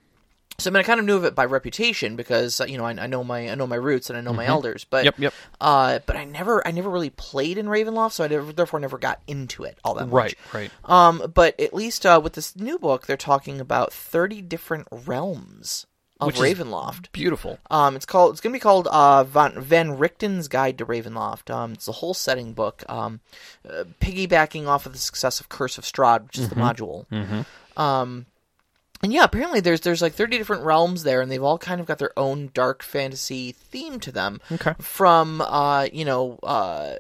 [0.58, 2.92] So I mean, I kind of knew of it by reputation because you know I,
[2.92, 5.24] I know my I know my roots and I know my elders, but Mm-hmm.
[5.24, 5.34] Yep, yep.
[5.62, 8.98] Uh, but I never I never really played in Ravenloft, so I never, therefore never
[8.98, 10.14] got into it all that much.
[10.14, 10.72] Right, right.
[10.86, 15.86] Um, but at least uh, with this new book, they're talking about thirty different realms
[16.20, 17.12] of Which Ravenloft.
[17.12, 17.60] Beautiful.
[17.70, 18.32] Um, it's called.
[18.32, 21.54] It's going to be called uh, Van, Van Richten's Guide to Ravenloft.
[21.54, 23.20] Um, it's a whole setting book, um,
[23.70, 27.06] uh, piggybacking off of the success of Curse of Strahd, which is the module.
[27.78, 28.26] Um,
[29.06, 31.86] and yeah, apparently there's there's like thirty different realms there, and they've all kind of
[31.86, 34.42] got their own dark fantasy theme to them.
[34.52, 34.74] Okay.
[34.80, 36.96] From uh, you know, uh,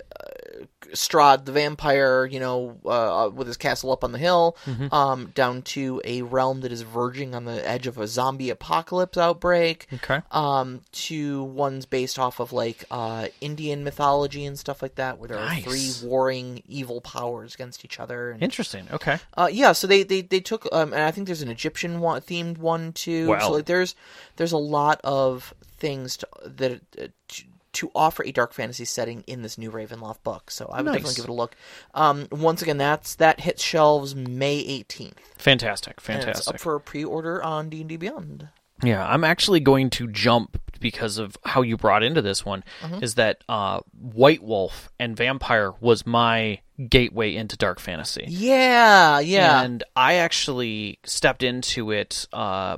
[0.93, 4.93] Strahd the vampire, you know, uh, with his castle up on the hill, Mm-hmm.
[4.93, 9.17] um, down to a realm that is verging on the edge of a zombie apocalypse
[9.17, 10.21] outbreak Okay.
[10.31, 15.27] um, to ones based off of like uh, Indian mythology and stuff like that, where
[15.27, 15.65] there Nice.
[15.65, 18.31] are three warring evil powers against each other.
[18.31, 18.87] And, Interesting.
[18.91, 19.17] Okay.
[19.35, 22.21] uh, yeah, so they they, they took, um, and I think there's an Egyptian one,
[22.21, 23.27] themed one too.
[23.29, 23.39] Wow.
[23.39, 23.95] So like there's
[24.37, 27.43] there's a lot of things to, that uh, to,
[27.75, 30.51] to offer a dark fantasy setting in this new Ravenloft book.
[30.51, 30.95] So I would Nice.
[30.95, 31.55] definitely give it a look.
[31.93, 35.13] Um, once again, that's that hits shelves May 18th.
[35.37, 35.99] Fantastic.
[36.07, 36.55] And it's Fantastic.
[36.55, 38.49] up for pre-order on D&D Beyond.
[38.83, 42.63] Yeah, I'm actually going to jump because of how you brought into this one.
[42.81, 43.03] Mm-hmm.
[43.03, 46.59] Is that uh, White Wolf and Vampire was my
[46.89, 48.25] gateway into dark fantasy.
[48.27, 49.61] Yeah, yeah.
[49.61, 52.77] And I actually stepped into it uh,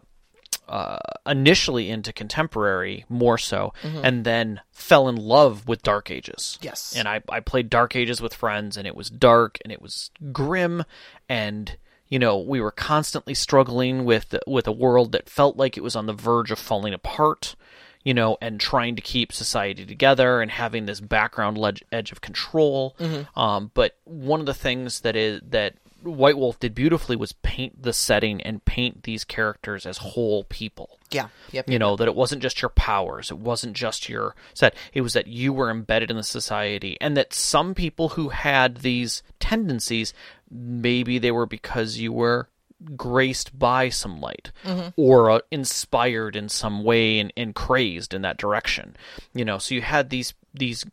[0.70, 6.58] uh, initially into contemporary more so, and then fell in love with Dark Ages.
[6.58, 6.66] Mm-hmm.
[6.66, 6.94] Yes.
[6.96, 10.12] And I, I played Dark Ages with friends, and it was dark and it was
[10.32, 10.84] grim,
[11.28, 11.78] and
[12.08, 15.96] you know we were constantly struggling with with a world that felt like it was
[15.96, 17.56] on the verge of falling apart.
[18.04, 22.22] You know, and trying to keep society together and having this background ledge, edge of
[22.22, 22.96] control.
[23.36, 25.74] Um, but one of the things that is that
[26.08, 31.00] White Wolf did beautifully was paint the setting and paint these characters as whole people.
[31.12, 34.76] yeah, yep, You know, that it wasn't just your powers, it wasn't just your set,
[34.94, 38.78] it was that you were embedded in the society, and that some people who had
[38.78, 40.14] these tendencies,
[40.50, 42.50] maybe they were because you were
[42.96, 44.52] graced by some light
[44.96, 48.96] or uh, inspired in some way and, and crazed in that direction.
[49.34, 50.86] You know so you had these these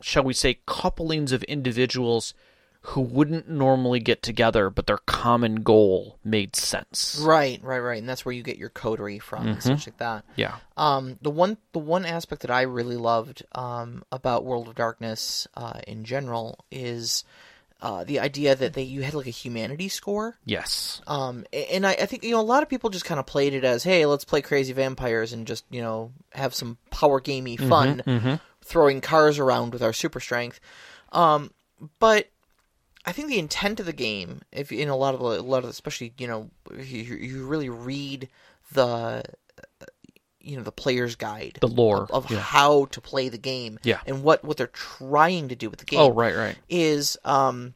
[0.00, 2.32] shall we say couplings of individuals
[2.90, 8.08] who wouldn't normally get together but their common goal made sense Right, right, right, and
[8.08, 10.24] that's where you get your coterie from and such like that.
[10.36, 14.74] yeah Um, the one, the one aspect that I really loved um, about World of
[14.76, 17.24] Darkness uh, in general is
[17.82, 20.38] uh, the idea that they you had like a humanity score.
[20.44, 23.26] yes Um, and I, I think you know a lot of people just kind of
[23.26, 27.20] played it as, hey, let's play crazy vampires and just you know have some power
[27.20, 30.58] gamey fun, throwing cars around with our super strength.
[31.12, 31.50] Um,
[31.98, 32.28] but
[33.06, 35.62] I think the intent of the game, if in a lot of the- a lot
[35.64, 38.28] of especially you know if you, you really read
[38.72, 39.22] the
[40.40, 42.38] you know the player's guide, The lore, of, of yeah.
[42.40, 44.00] how to play the game, Yeah.
[44.06, 47.74] and what what they're trying to do with the game oh right right is um,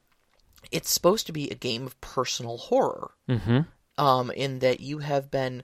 [0.70, 3.12] it's supposed to be a game of personal horror.
[3.28, 3.60] mm-hmm
[3.98, 5.62] Um, in that you have been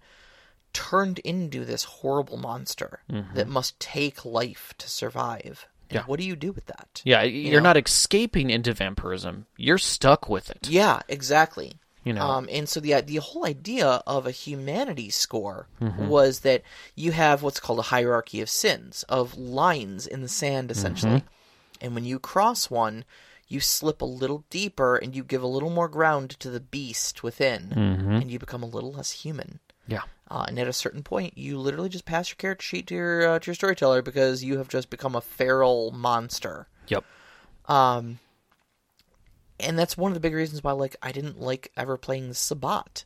[0.73, 3.01] turned into this horrible monster
[3.35, 5.67] that must take life to survive.
[5.91, 6.03] And Yeah.
[6.07, 7.03] What do you do with that?
[7.05, 7.69] yeah you're know?
[7.71, 11.79] not escaping into vampirism you're stuck with it Yeah, exactly.
[12.05, 16.09] you know Um, and so the the whole idea of a humanity score Mm-hmm.
[16.09, 16.63] was that
[16.95, 21.21] you have what's called a hierarchy of sins, of lines in the sand, essentially.
[21.21, 21.85] Mm-hmm.
[21.85, 23.05] And when you cross one,
[23.49, 27.23] you slip a little deeper and you give a little more ground to the beast
[27.23, 29.61] within, and you become a little less human.
[29.87, 32.95] yeah Uh, and at a certain point, you literally just pass your character sheet to
[32.95, 36.67] your uh, to your storyteller because you have just become a feral monster.
[36.89, 37.05] yep
[37.67, 38.19] Um,
[39.61, 42.35] and that's one of the big reasons why, like, I didn't like ever playing the
[42.35, 43.05] Sabbat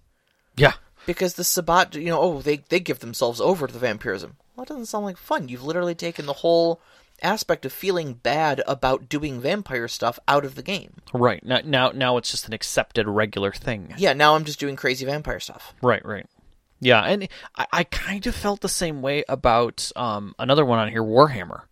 [0.57, 0.73] yeah
[1.07, 4.37] because the Sabbat, you know, oh, they they give themselves over to the vampirism.
[4.57, 5.49] Well, that doesn't sound like fun.
[5.49, 6.81] You've literally taken the whole
[7.23, 10.95] aspect of feeling bad about doing vampire stuff out of the game.
[11.13, 14.75] right now now now it's just an accepted regular thing Yeah, now I'm just doing
[14.75, 15.75] crazy vampire stuff.
[15.83, 16.27] Right, right.
[16.81, 20.89] Yeah, and I, I kind of felt the same way about um, another one on
[20.89, 21.63] here, Warhammer.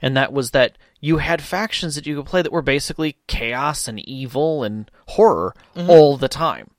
[0.00, 3.88] And that was that you had factions that you could play that were basically chaos
[3.88, 6.70] and evil and horror all the time.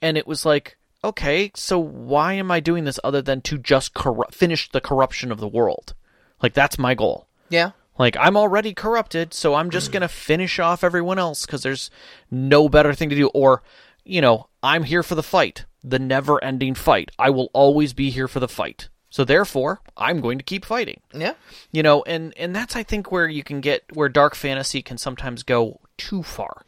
[0.00, 3.94] And it was like, okay, so why am I doing this other than to just
[3.94, 5.94] corru- finish the corruption of the world?
[6.42, 7.26] Like, that's my goal.
[7.50, 11.62] Yeah, Like, I'm already corrupted, so I'm just going to finish off everyone else because
[11.62, 11.90] there's
[12.30, 13.26] no better thing to do.
[13.28, 13.62] Or,
[14.04, 17.10] you know, I'm here for the fight, the never ending fight.
[17.18, 18.88] I will always be here for the fight.
[19.10, 21.00] So therefore, I'm going to keep fighting.
[21.14, 21.32] yeah,
[21.72, 24.98] You know, and, and that's, I think, where you can get, where dark fantasy can
[24.98, 26.62] sometimes go too far.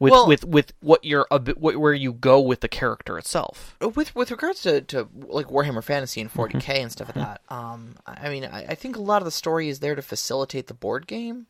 [0.00, 3.18] with Well- with with what you're a bit, wh- where you go with the character
[3.18, 3.76] itself.
[3.94, 6.70] with with regards to, to like Warhammer Fantasy and 40k Mm-hmm.
[6.82, 9.30] and stuff like that, um, I I mean, I, I think a lot of the
[9.30, 11.46] story is there to facilitate the board game,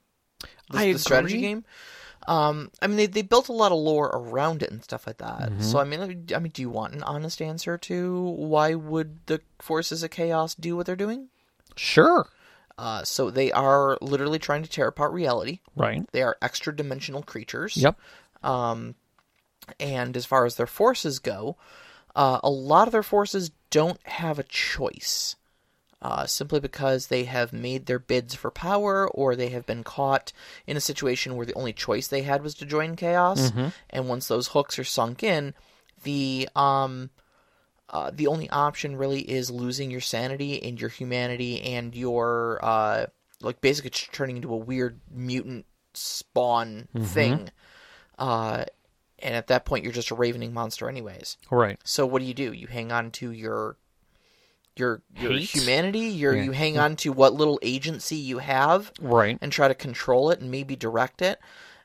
[0.70, 1.64] the, I the strategy game.
[2.26, 5.18] Um, I mean, they they built a lot of lore around it and stuff like
[5.18, 5.50] that.
[5.50, 5.62] Mm-hmm.
[5.62, 9.40] So I mean, I mean, do you want an honest answer to why would the
[9.60, 11.28] forces of chaos do what they're doing?
[11.76, 12.28] Sure.
[12.78, 15.60] Uh, so they are literally trying to tear apart reality.
[15.74, 16.06] Right.
[16.12, 17.76] They are extra dimensional creatures.
[17.76, 17.98] Yep.
[18.42, 18.96] Um,
[19.80, 21.56] and as far as their forces go,
[22.14, 25.36] uh, a lot of their forces don't have a choice.
[26.02, 30.30] Uh, simply because they have made their bids for power, or they have been caught
[30.66, 33.50] in a situation where the only choice they had was to join chaos.
[33.88, 35.54] And once those hooks are sunk in,
[36.02, 37.10] the um,
[37.88, 43.06] uh, the only option really is losing your sanity and your humanity and your uh,
[43.40, 47.50] like basically turning into a weird mutant spawn thing.
[48.18, 48.64] Uh,
[49.20, 51.38] and at that point, you're just a ravening monster, anyways.
[51.50, 51.78] Right.
[51.84, 52.52] So what do you do?
[52.52, 53.76] You hang on to your
[54.78, 55.50] your your Hate?
[55.54, 56.00] humanity.
[56.00, 56.42] Your Yeah.
[56.44, 59.38] you hang on to what little agency you have Right.
[59.40, 61.38] and try to control it and maybe direct it.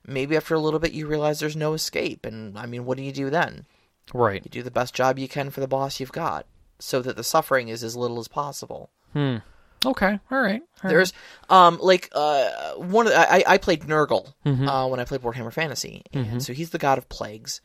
[0.06, 2.26] Maybe after a little bit, you realize there's no escape.
[2.26, 3.66] And I mean, what do you do then?
[4.14, 4.44] Right.
[4.44, 6.46] You do the best job you can for the boss you've got,
[6.80, 8.90] so that the suffering is as little as possible.
[9.14, 9.38] Hmm.
[9.86, 10.20] Okay.
[10.32, 10.62] All right.
[10.62, 10.90] All right.
[10.90, 11.14] There's
[11.50, 14.68] um like uh one of the, I I played Nurgle Mm-hmm.
[14.68, 17.62] uh, when I played Warhammer Fantasy, and so he's the god of plagues.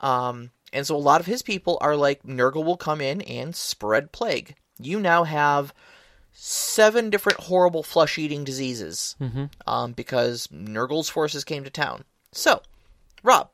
[0.00, 3.54] Um, and so a lot of his people are like Nurgle will come in and
[3.56, 4.54] spread plague.
[4.80, 5.72] You now have
[6.32, 9.46] seven different horrible flesh-eating diseases Mm-hmm.
[9.66, 12.04] um, because Nurgle's forces came to town.
[12.32, 12.62] So,
[13.22, 13.50] Rob,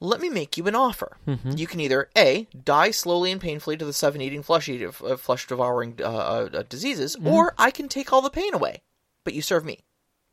[0.00, 1.18] let me make you an offer.
[1.28, 1.52] Mm-hmm.
[1.52, 5.16] You can either a die slowly and painfully to the seven eating flesh eating uh,
[5.16, 7.28] flesh devouring uh, uh, uh, diseases, Mm-hmm.
[7.28, 8.82] or I can take all the pain away,
[9.24, 9.84] but you serve me.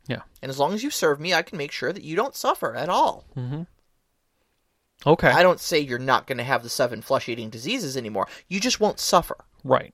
[0.07, 0.21] Yeah.
[0.41, 2.73] And as long as you serve me, I can make sure that you don't suffer
[2.75, 3.25] at all.
[5.05, 5.27] Okay.
[5.29, 8.27] I don't say you're not going to have the seven flesh eating diseases anymore.
[8.47, 9.37] You just won't suffer.
[9.63, 9.93] Right.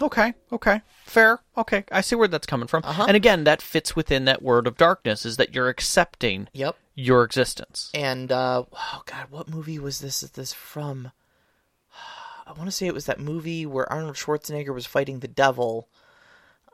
[0.00, 0.34] Okay.
[0.52, 0.80] Okay.
[1.04, 1.40] Fair.
[1.56, 1.84] Okay.
[1.90, 2.82] I see where that's coming from.
[2.84, 3.04] Uh-huh.
[3.06, 6.76] And again, that fits within that word of darkness is that you're accepting Yep.
[6.94, 7.90] your existence.
[7.94, 10.22] And uh, oh god, what movie was this?
[10.22, 11.12] Is this from?
[12.46, 15.88] I want to say it was that movie where Arnold Schwarzenegger was fighting the devil.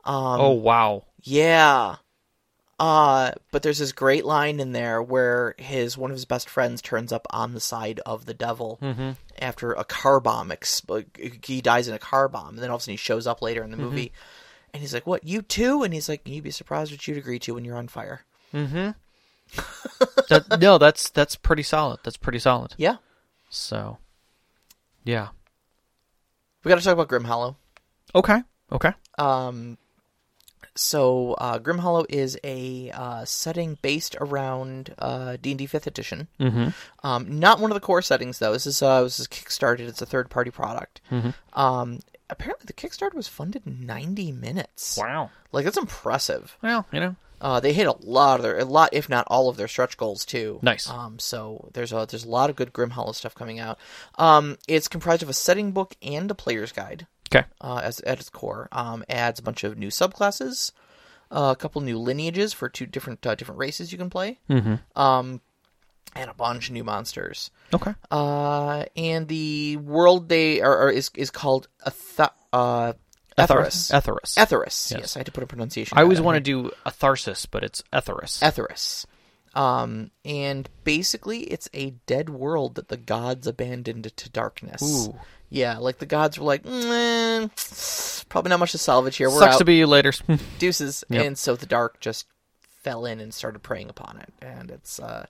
[0.05, 1.05] Um, oh wow.
[1.21, 1.95] Yeah.
[2.79, 6.81] Uh, but there's this great line in there where his one of his best friends
[6.81, 8.79] turns up on the side of the devil
[9.39, 10.49] after a car bomb.
[10.49, 13.27] Exp- he dies in a car bomb, and then all of a sudden he shows
[13.27, 14.11] up later in the movie,
[14.73, 15.23] and he's like, "What?
[15.23, 17.87] You too?" And he's like, "You'd be surprised what you'd agree to when you're on
[17.87, 18.21] fire."
[20.29, 21.99] That, no, that's that's pretty solid.
[22.03, 22.73] That's pretty solid.
[22.77, 22.97] Yeah,
[23.49, 23.97] So,
[25.03, 25.29] yeah.
[26.63, 27.57] we got to talk about Grim Hollow.
[28.15, 28.41] Okay.
[28.71, 28.91] Okay.
[29.19, 29.77] Um,
[30.75, 35.87] so uh, Grim Hollow is a uh, setting based around uh, D and D Fifth
[35.87, 36.27] Edition.
[36.39, 36.69] Mm-hmm.
[37.05, 38.53] Um, not one of the core settings though.
[38.53, 39.81] This is uh, this is kickstarted.
[39.81, 41.01] It's a third party product.
[41.11, 41.59] Mm-hmm.
[41.59, 44.97] Um, apparently the Kickstarter was funded in 90 minutes.
[44.97, 45.29] Wow.
[45.51, 46.57] Like that's impressive.
[46.61, 47.15] Well, you know.
[47.41, 49.97] Uh, they hit a lot of their a lot, if not all of their stretch
[49.97, 50.59] goals too.
[50.61, 50.89] Nice.
[50.89, 53.77] Um, so there's a there's a lot of good Grim Hollow stuff coming out.
[54.17, 57.45] Um, it's comprised of a setting book and a player's guide Okay.
[57.61, 58.67] uh, as at its core.
[58.71, 60.71] Um, adds a bunch of new subclasses,
[61.31, 64.75] uh, a couple new lineages for two different uh, different races you can play, Mm-hmm.
[64.99, 65.41] um,
[66.15, 67.49] and a bunch of new monsters.
[67.73, 67.93] Okay.
[68.11, 72.93] Uh, and the world they are, are is is called Ath- uh,
[73.35, 73.89] Etharis.
[73.91, 74.37] Etharis.
[74.37, 74.91] Etharis.
[74.91, 74.93] Yes.
[74.99, 75.15] Yes.
[75.15, 75.97] I had to put a pronunciation.
[75.97, 78.43] I always want to do Atharsis, but it's Etharis.
[78.43, 79.05] Etharis.
[79.55, 84.81] Um, and basically, it's a dead world that the gods abandoned to darkness.
[85.07, 85.15] Ooh.
[85.53, 89.29] Yeah, like the gods were like, "Mm, probably not much to salvage here.
[89.29, 89.57] We're Sucks out.
[89.59, 90.11] to be you later.
[90.59, 91.25] deuces Yep.
[91.25, 92.25] and so the dark just
[92.81, 95.25] fell in and started preying upon it and it's uh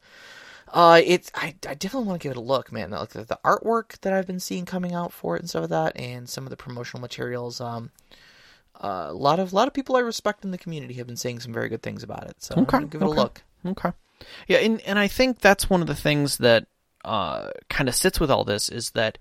[0.74, 3.38] uh it's i, I definitely want to give it a look man like the, the
[3.46, 6.46] artwork that i've been seeing coming out for it and stuff like that and some
[6.46, 7.92] of the promotional materials um
[8.82, 11.16] uh, a lot of a lot of people I respect in the community have been
[11.16, 12.38] saying some very good things about it.
[12.42, 13.14] So I'm Okay, gonna give it okay.
[13.20, 13.44] a look.
[13.68, 13.92] Okay.
[14.48, 16.66] Yeah, and and I think that's one of the things that
[17.06, 19.20] uh, kind of sits with all this is that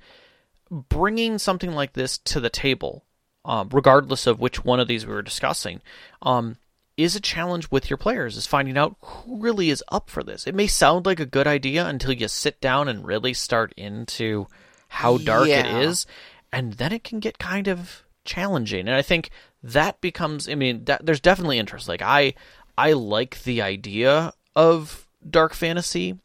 [0.72, 3.04] bringing something like this to the table,
[3.44, 5.82] um, regardless of which one of these we were discussing,
[6.22, 6.56] um,
[6.96, 8.36] is a challenge with your players.
[8.36, 10.46] Is finding out who really is up for this.
[10.46, 14.46] It may sound like a good idea until you sit down and really start into
[14.88, 15.66] how dark Yeah.
[15.78, 16.06] it is,
[16.52, 18.80] and then it can get kind of challenging.
[18.88, 19.30] And I think
[19.62, 20.48] that becomes.
[20.48, 21.88] I mean, that, there's definitely interest.
[21.88, 22.34] Like I,
[22.78, 26.18] I like the idea of dark fantasy.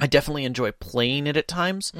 [0.00, 1.92] I definitely enjoy playing it at times,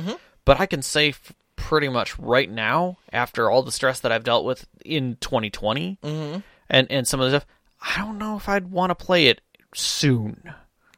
[0.44, 4.24] but I can say f- pretty much right now, after all the stress that I've
[4.24, 6.42] dealt with in 2020 and
[6.90, 7.46] and some of the stuff,
[7.82, 9.40] I don't know if I'd want to play it
[9.74, 10.42] soon.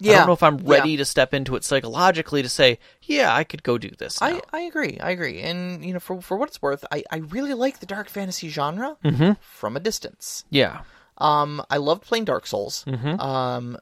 [0.03, 0.12] Yeah.
[0.12, 0.70] I don't know if I'm yeah.
[0.79, 4.18] ready to step into it psychologically to say, yeah, I could go do this.
[4.20, 4.29] Now.
[4.29, 4.99] I, I agree.
[4.99, 5.40] I agree.
[5.40, 8.49] And you know, for for what it's worth, I, I really like the dark fantasy
[8.49, 9.33] genre Mm-hmm.
[9.40, 10.44] from a distance.
[10.51, 10.83] yeah.
[11.18, 12.83] Um, I loved playing Dark Souls.
[12.88, 13.20] Mm-hmm.
[13.20, 13.77] Um,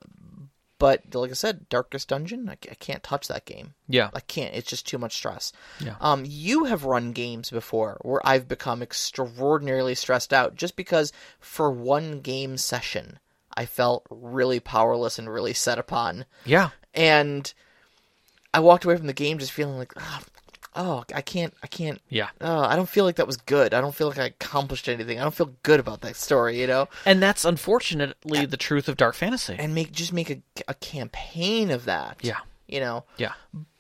[0.78, 3.74] but like I said, Darkest Dungeon, I, I can't touch that game.
[3.88, 4.10] Yeah.
[4.14, 4.54] I can't.
[4.54, 5.52] It's just too much stress.
[5.80, 5.96] Yeah.
[6.00, 11.70] Um, you have run games before where I've become extraordinarily stressed out just because for
[11.70, 13.18] one game session
[13.56, 16.70] I felt really powerless and really set upon, Yeah.
[16.94, 17.52] and
[18.54, 20.20] I walked away from the game just feeling like, oh,
[20.78, 22.00] oh I can't, I can't.
[22.08, 22.28] Yeah.
[22.40, 23.74] Oh, I don't feel like that was good.
[23.74, 25.18] I don't feel like I accomplished anything.
[25.18, 26.88] I don't feel good about that story, you know.
[27.04, 29.56] And that's unfortunately the truth of dark fantasy.
[29.58, 32.18] And make just make a, a campaign of that.
[32.22, 32.38] Yeah.
[32.66, 33.04] you know.
[33.18, 33.32] Yeah.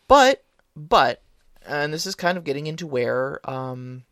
[0.08, 0.44] But
[0.76, 1.22] but
[1.66, 4.02] and this is kind of getting into where um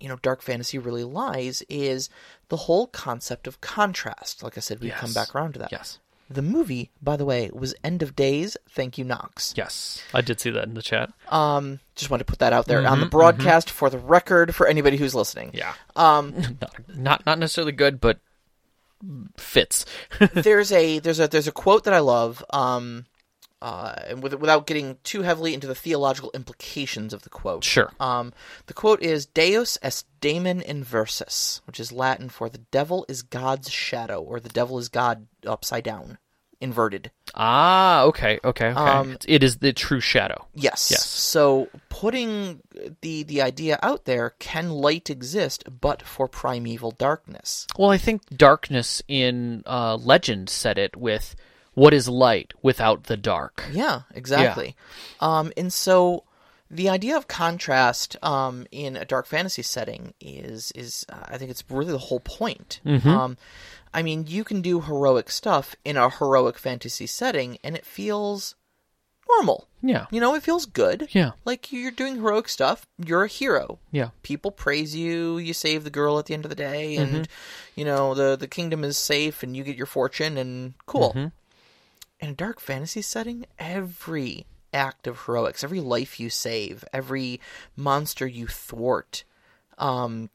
[0.00, 2.08] you know dark fantasy really lies is
[2.48, 4.42] the whole concept of contrast.
[4.42, 5.72] Like I said, we come back around to that.
[5.72, 5.98] Yes.
[6.30, 8.56] The movie, by the way, was End of Days.
[8.68, 9.54] Thank you, Knox.
[9.56, 10.02] Yes.
[10.12, 11.10] I did see that in the chat.
[11.30, 14.66] Um, just wanted to put that out there on the broadcast for the record for
[14.66, 15.50] anybody who's listening.
[15.54, 15.72] Yeah.
[15.96, 18.18] Um, Not not, not necessarily good, but
[19.36, 19.86] fits.
[20.34, 22.44] there's a there's a there's a quote that I love.
[22.50, 23.06] Um,
[23.60, 27.64] uh, and with, without getting too heavily into the theological implications of the quote.
[27.64, 27.92] sure.
[27.98, 28.32] Um,
[28.66, 33.70] the quote is Deus est daemon inversus, which is Latin for the devil is God's
[33.70, 36.18] shadow, or the devil is God upside down,
[36.60, 37.10] inverted.
[37.34, 38.80] Ah, okay, okay, okay.
[38.80, 40.46] Um, it is the true shadow.
[40.54, 40.90] Yes.
[40.90, 41.06] Yes.
[41.06, 42.60] So putting
[43.00, 47.66] the the idea out there, can light exist but for primeval darkness?
[47.76, 51.34] Well, I think darkness in uh, legend said it with
[51.78, 53.64] what is light without the dark.
[53.70, 54.74] Yeah, exactly.
[55.20, 56.24] Um, and so
[56.70, 61.50] the idea of contrast um, in a dark fantasy setting is is uh, I think
[61.50, 62.80] it's really the whole point.
[63.08, 63.36] Um,
[63.94, 68.54] I mean, you can do heroic stuff in a heroic fantasy setting, and it feels
[69.28, 69.68] normal.
[69.80, 70.06] Yeah.
[70.10, 71.08] You know, it feels good.
[71.12, 71.32] Yeah.
[71.44, 72.86] Like you're doing heroic stuff.
[72.98, 73.78] You're a hero.
[73.92, 74.10] Yeah.
[74.22, 75.38] People praise you.
[75.38, 77.28] You save the girl at the end of the day, and
[77.76, 81.30] you know the the kingdom is safe, and you get your fortune, and cool.
[82.20, 87.40] In a dark fantasy setting, every act of heroics, every life you save, every
[87.76, 89.24] monster you thwart,
[89.78, 90.30] um,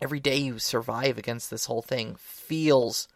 [0.00, 3.08] every day you survive against this whole thing feels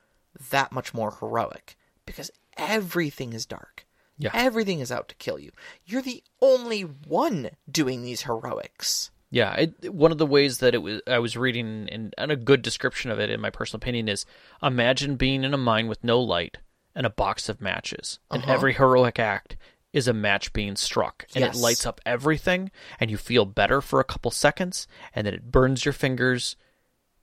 [0.51, 3.87] that much more heroic because everything is dark.
[4.19, 4.31] Yeah.
[4.35, 5.51] Everything is out to kill you.
[5.87, 9.11] You're the only one doing these heroics.
[9.31, 12.37] Yeah, it, one of the ways that it was I was reading and, and a
[12.37, 14.27] good description of it in my personal opinion is
[14.63, 16.59] imagine being in a mine with no light
[16.95, 18.19] and a box of matches.
[18.31, 18.53] And Uh-huh.
[18.53, 19.57] every heroic act
[19.93, 21.57] is a match being struck and Yes.
[21.57, 25.51] it lights up everything and you feel better for a couple seconds and then it
[25.51, 26.55] burns your fingers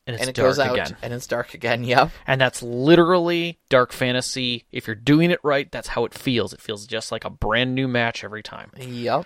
[0.06, 0.98] and it's and it dark goes out again.
[1.02, 1.84] and it's dark again.
[1.86, 2.12] Yep.
[2.26, 4.66] And that's literally dark fantasy.
[4.72, 6.52] If you're doing it right, that's how it feels.
[6.54, 8.72] It feels just like a brand new match every time.
[8.78, 9.26] Yep.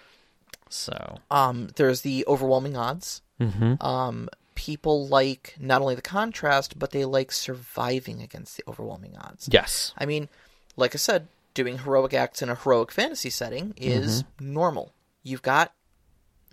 [0.69, 3.21] So, Um, there's the overwhelming odds.
[3.39, 3.81] mm-hmm.
[3.83, 4.29] Um,
[4.61, 9.49] people like not only the contrast, but they like surviving against the overwhelming odds.
[9.51, 9.91] yes.
[9.97, 10.29] I mean,
[10.77, 14.53] like I said, doing heroic acts in a heroic fantasy setting is Mm-hmm.
[14.53, 14.93] normal.
[15.23, 15.73] You've got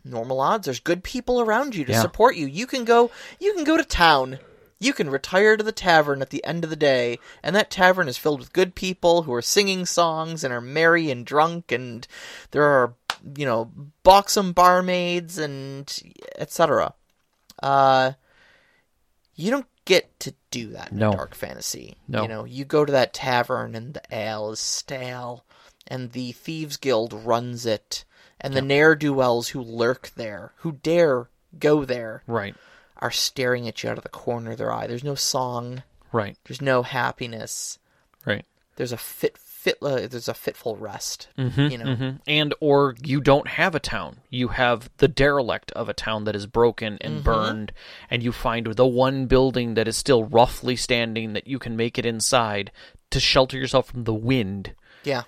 [0.05, 0.65] normal odds.
[0.65, 2.01] There's good people around you to Yeah.
[2.01, 2.47] support you.
[2.47, 4.39] You can go you can go to town.
[4.81, 8.09] You can retire to the tavern at the end of the day, and that tavern
[8.09, 12.07] is filled with good people who are singing songs and are merry and drunk and
[12.53, 12.95] there are,
[13.37, 13.71] you know,
[14.05, 15.93] buxom barmaids and
[16.37, 16.95] etc.
[17.63, 18.13] Uh
[19.35, 21.13] you don't get to do that in No.
[21.13, 21.97] dark fantasy.
[22.09, 22.23] No.
[22.23, 25.45] You know, you go to that tavern and the ale is stale,
[25.87, 28.05] and the Thieves Guild runs it,
[28.41, 32.55] and the ne'er do wells who lurk there, who dare go there, Right.
[32.97, 34.87] are staring at you out of the corner of their eye.
[34.89, 36.37] There's no song, Right.
[36.45, 37.79] there's no happiness.
[38.27, 38.45] Right.
[38.79, 41.27] There's a fit fit uh, there's a fitful rest.
[41.37, 42.15] Mm-hmm, you know.
[42.29, 44.19] And or you don't have a town.
[44.31, 47.23] You have the derelict of a town that is broken and Mm-hmm.
[47.25, 47.73] burned,
[48.09, 51.99] and you find the one building that is still roughly standing that you can make
[51.99, 52.71] it inside
[53.11, 54.75] to shelter yourself from the wind.
[55.03, 55.25] Yeah.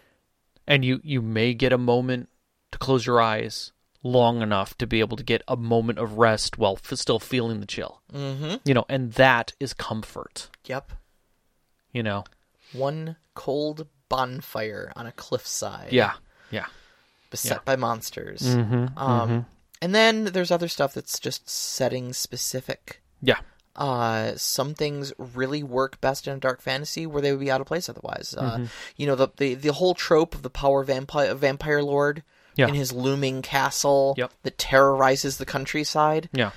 [0.67, 2.29] And you you may get a moment
[2.71, 3.73] to close your eyes
[4.03, 7.59] long enough to be able to get a moment of rest while f- still feeling
[7.61, 8.01] the chill.
[8.15, 8.55] Mm-hmm.
[8.65, 10.49] You know, and that is comfort.
[10.67, 10.93] Yep.
[11.93, 12.25] You know.
[12.73, 15.93] One cold bonfire on a cliffside.
[15.93, 16.15] Yeah.
[16.51, 16.67] Yeah.
[17.31, 17.63] beset Yeah.
[17.65, 18.41] by monsters.
[18.43, 18.99] Mm-hmm.
[18.99, 19.47] Um,
[19.81, 23.03] and then there's other stuff that's just setting specific.
[23.23, 23.39] Yeah.
[23.77, 27.61] Uh, some things really work best in a dark fantasy where they would be out
[27.61, 28.35] of place otherwise.
[28.37, 28.65] Mm-hmm.
[28.65, 28.67] Uh,
[28.97, 32.23] you know the, the the whole trope of the power vampire vampire lord
[32.57, 32.67] Yeah.
[32.67, 34.33] in his looming castle Yep.
[34.43, 36.29] that terrorizes the countryside.
[36.33, 36.51] Yeah.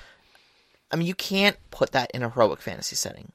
[0.92, 3.32] I mean, you can't put that in a heroic fantasy setting.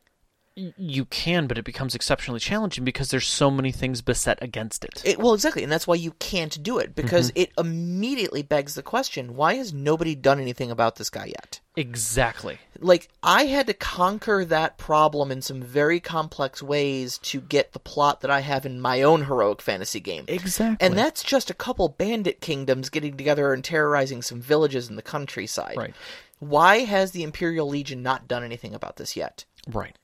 [0.76, 5.02] You can, but it becomes exceptionally challenging because there's so many things beset against it.
[5.04, 7.42] It, well, exactly, and that's why you can't do it because mm-hmm.
[7.42, 11.60] it immediately begs the question: Why has nobody done anything about this guy yet?
[11.78, 12.58] exactly.
[12.80, 17.78] Like I had to conquer that problem in some very complex ways to get the
[17.78, 20.24] plot that I have in my own heroic fantasy game.
[20.28, 20.84] Exactly.
[20.84, 25.02] And that's just a couple bandit kingdoms getting together and terrorizing some villages in the
[25.02, 25.76] countryside.
[25.76, 25.94] Right.
[26.40, 29.44] Why has the Imperial Legion not done anything about this yet?
[29.68, 29.96] right.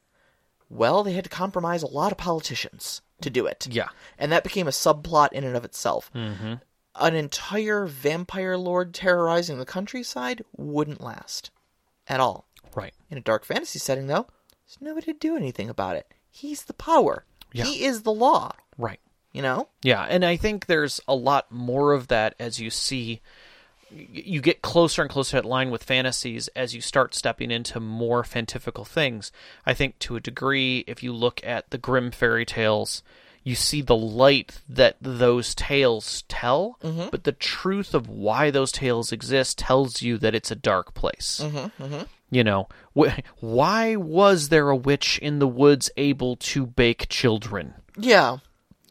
[0.69, 3.67] Well, they had to compromise a lot of politicians to do it.
[3.71, 3.89] Yeah.
[4.19, 6.11] And that became a subplot in and of itself.
[6.15, 6.55] Mm-hmm.
[6.97, 11.51] An entire vampire lord terrorizing the countryside wouldn't last
[12.09, 12.47] at all.
[12.75, 12.95] Right.
[13.11, 14.27] In a dark fantasy setting, though,
[14.67, 16.13] there's nobody to do anything about it.
[16.31, 17.25] He's the power.
[17.53, 17.65] Yeah.
[17.65, 18.53] He is the law.
[18.77, 19.01] Right.
[19.33, 19.69] You know?
[19.83, 23.21] Yeah, and I think there's a lot more of that as you see
[23.95, 28.25] you get closer and closer at line with fantasies as you start stepping into more
[28.25, 29.33] fantastical things.
[29.65, 33.03] I think to a degree, if you look at the Grimm fairy tales,
[33.45, 37.09] you see the light that those tales tell, mm-hmm.
[37.11, 41.41] but the truth of why those tales exist tells you that it's a dark place.
[41.45, 42.03] Mm-hmm, mm-hmm.
[42.31, 42.69] You know,
[42.99, 47.75] wh- why was there a witch in the woods able to bake children?
[47.97, 48.39] Yeah.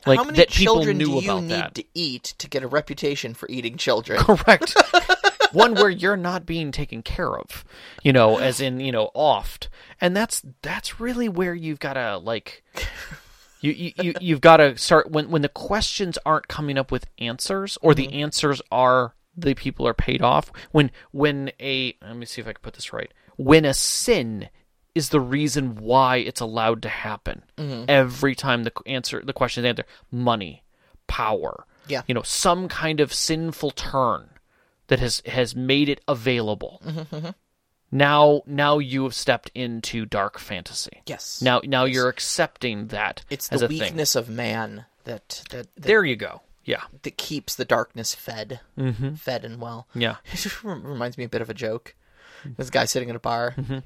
[0.05, 1.75] Like, How many that people children knew do you about need that.
[1.75, 4.19] to eat to get a reputation for eating children?
[4.19, 4.75] Correct.
[5.53, 7.63] One where you're not being taken care of,
[8.01, 9.69] you know, as in you know, oft,
[10.01, 12.63] and that's that's really where you've got to like,
[13.61, 17.05] you you you you've got to start when when the questions aren't coming up with
[17.19, 18.17] answers, or the mm-hmm.
[18.17, 20.51] answers are the people are paid off.
[20.71, 23.11] When when a let me see if I can put this right.
[23.37, 24.49] When a sin
[24.95, 27.43] is the reason why it's allowed to happen
[27.89, 30.63] every time the answer the question is answered, money,
[31.07, 32.03] power, Yeah.
[32.07, 34.29] you know, some kind of sinful turn
[34.87, 36.81] that has has made it available.
[37.91, 41.03] Now, now you have stepped into dark fantasy.
[41.05, 41.41] Yes.
[41.43, 43.79] Now, now you're accepting that it's as the a thing.
[43.79, 46.41] weakness of man that that that, There you go.
[46.65, 49.15] Yeah, that keeps the darkness fed, mm-hmm.
[49.15, 49.85] fed and well.
[49.93, 51.93] yeah, It just reminds me a bit of a joke.
[52.57, 53.79] This guy sitting in a bar, Mm-hmm.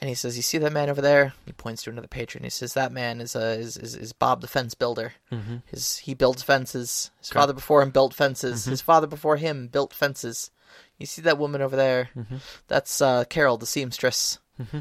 [0.00, 2.44] And he says, "You see that man over there?" He points to another patron.
[2.44, 5.12] He says, "That man is uh, is, is is Bob the fence builder.
[5.30, 5.56] Mm-hmm.
[5.66, 7.10] His he builds fences.
[7.20, 8.62] His father before him built fences.
[8.62, 8.70] Mm-hmm.
[8.70, 10.50] His father before him built fences.
[10.98, 12.10] You see that woman over there?
[12.16, 12.36] Mm-hmm.
[12.68, 14.38] That's uh, Carol, the seamstress.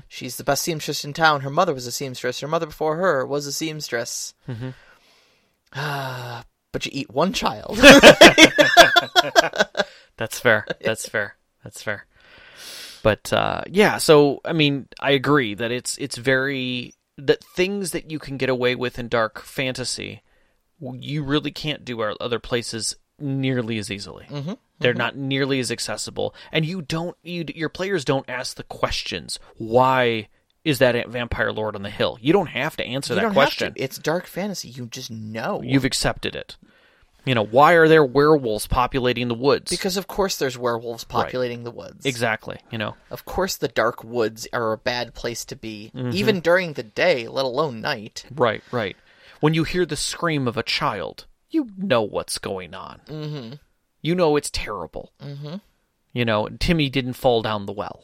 [0.07, 1.41] She's the best seamstress in town.
[1.41, 2.39] Her mother was a seamstress.
[2.39, 4.33] Her mother before her was a seamstress.
[4.47, 4.69] Mm-hmm.
[5.73, 7.77] Ah, but you eat one child.
[10.17, 10.65] that's fair.
[10.81, 11.35] That's fair.
[11.63, 12.05] That's fair.
[13.03, 18.09] But uh, yeah, so I mean, I agree that it's it's very that things that
[18.09, 20.21] you can get away with in dark fantasy,
[20.79, 24.25] you really can't do at other places nearly as easily.
[24.29, 24.53] Mm-hmm.
[24.79, 29.39] They're not nearly as accessible, and you don't you your players don't ask the questions.
[29.57, 30.27] Why
[30.63, 32.17] is that vampire lord on the hill?
[32.21, 33.73] You don't have to answer you that question.
[33.75, 34.69] It's dark fantasy.
[34.69, 35.61] You just know.
[35.63, 36.57] You've accepted it.
[37.23, 39.69] You know, why are there werewolves populating the woods?
[39.69, 42.05] Because of course there's werewolves populating the woods.
[42.05, 42.95] exactly, you know.
[43.11, 46.15] Of course the dark woods are a bad place to be, Mm-hmm.
[46.15, 48.25] even during the day, let alone night.
[48.33, 48.95] Right, right.
[49.39, 53.01] When you hear the scream of a child, you know what's going on.
[53.07, 53.53] Mm-hmm.
[54.01, 55.11] You know it's terrible.
[55.21, 55.57] Mm-hmm.
[56.13, 58.03] You know, Timmy didn't fall down the well.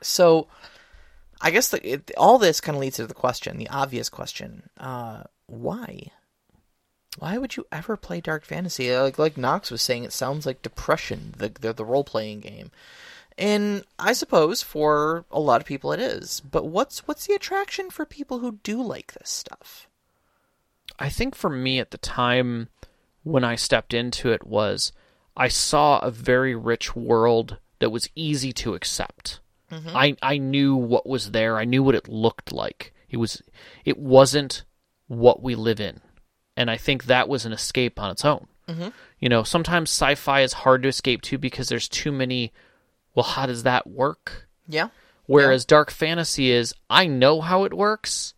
[0.00, 0.48] So,
[1.40, 4.68] I guess the, it, all this kind of leads to the question, the obvious question:
[4.78, 6.10] uh, Why?
[7.18, 8.94] Why would you ever play dark fantasy?
[8.96, 12.70] Like like Knox was saying, it sounds like depression, the the, the role playing game.
[13.38, 16.40] And I suppose for a lot of people it is.
[16.40, 19.88] But what's what's the attraction for people who do like this stuff?
[20.98, 22.68] I think for me at the time
[23.22, 24.92] when I stepped into it was
[25.36, 29.40] I saw a very rich world that was easy to accept.
[29.70, 29.96] Mm-hmm.
[29.96, 31.56] I I knew what was there.
[31.56, 32.92] I knew what it looked like.
[33.08, 33.42] It was
[33.84, 34.64] it wasn't
[35.08, 36.01] what we live in.
[36.56, 38.46] And I think that was an escape on its own.
[39.18, 42.52] You know, sometimes sci-fi is hard to escape to because there's too many
[43.14, 44.48] well, how does that work?
[44.66, 44.88] Yeah.
[45.26, 48.34] Whereas dark fantasy is I know how it works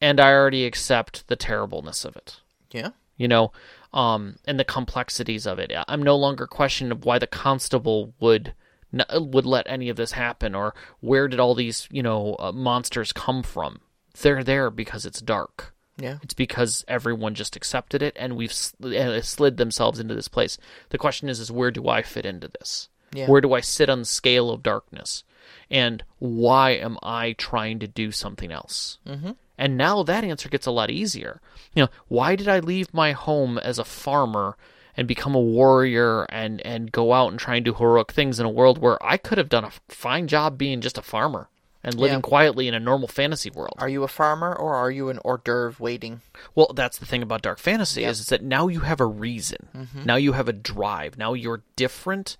[0.00, 2.40] and I already accept the terribleness of it.
[2.72, 2.90] Yeah.
[3.16, 3.52] You know,
[3.92, 5.72] um, and the complexities of it.
[5.88, 8.54] I'm no longer questioning of why the constable would
[8.92, 12.52] n- would let any of this happen, or where did all these you know uh,
[12.52, 13.80] monsters come from.
[14.20, 15.74] They're there because it's dark.
[15.98, 16.18] Yeah.
[16.22, 20.56] It's because everyone just accepted it, and we've slid themselves into this place.
[20.90, 22.88] The question is, is where do I fit into this?
[23.12, 23.26] Yeah.
[23.26, 25.24] Where do I sit on the scale of darkness?
[25.70, 28.98] And why am I trying to do something else?
[29.06, 29.32] Mm-hmm.
[29.56, 31.40] And now that answer gets a lot easier.
[31.74, 34.56] You know, why did I leave my home as a farmer
[34.96, 38.46] and become a warrior and, and go out and try and do heroic things in
[38.46, 41.48] a world where I could have done a fine job being just a farmer
[41.88, 42.22] and living Yeah.
[42.22, 43.74] quietly in a normal fantasy world.
[43.78, 46.20] Are you a farmer or are you an hors d'oeuvre waiting?
[46.54, 48.10] Well, that's the thing about dark fantasy Yep.
[48.10, 49.68] is, is that now you have a reason.
[49.76, 50.04] Mm-hmm.
[50.04, 51.18] Now you have a drive.
[51.18, 52.36] Now you're different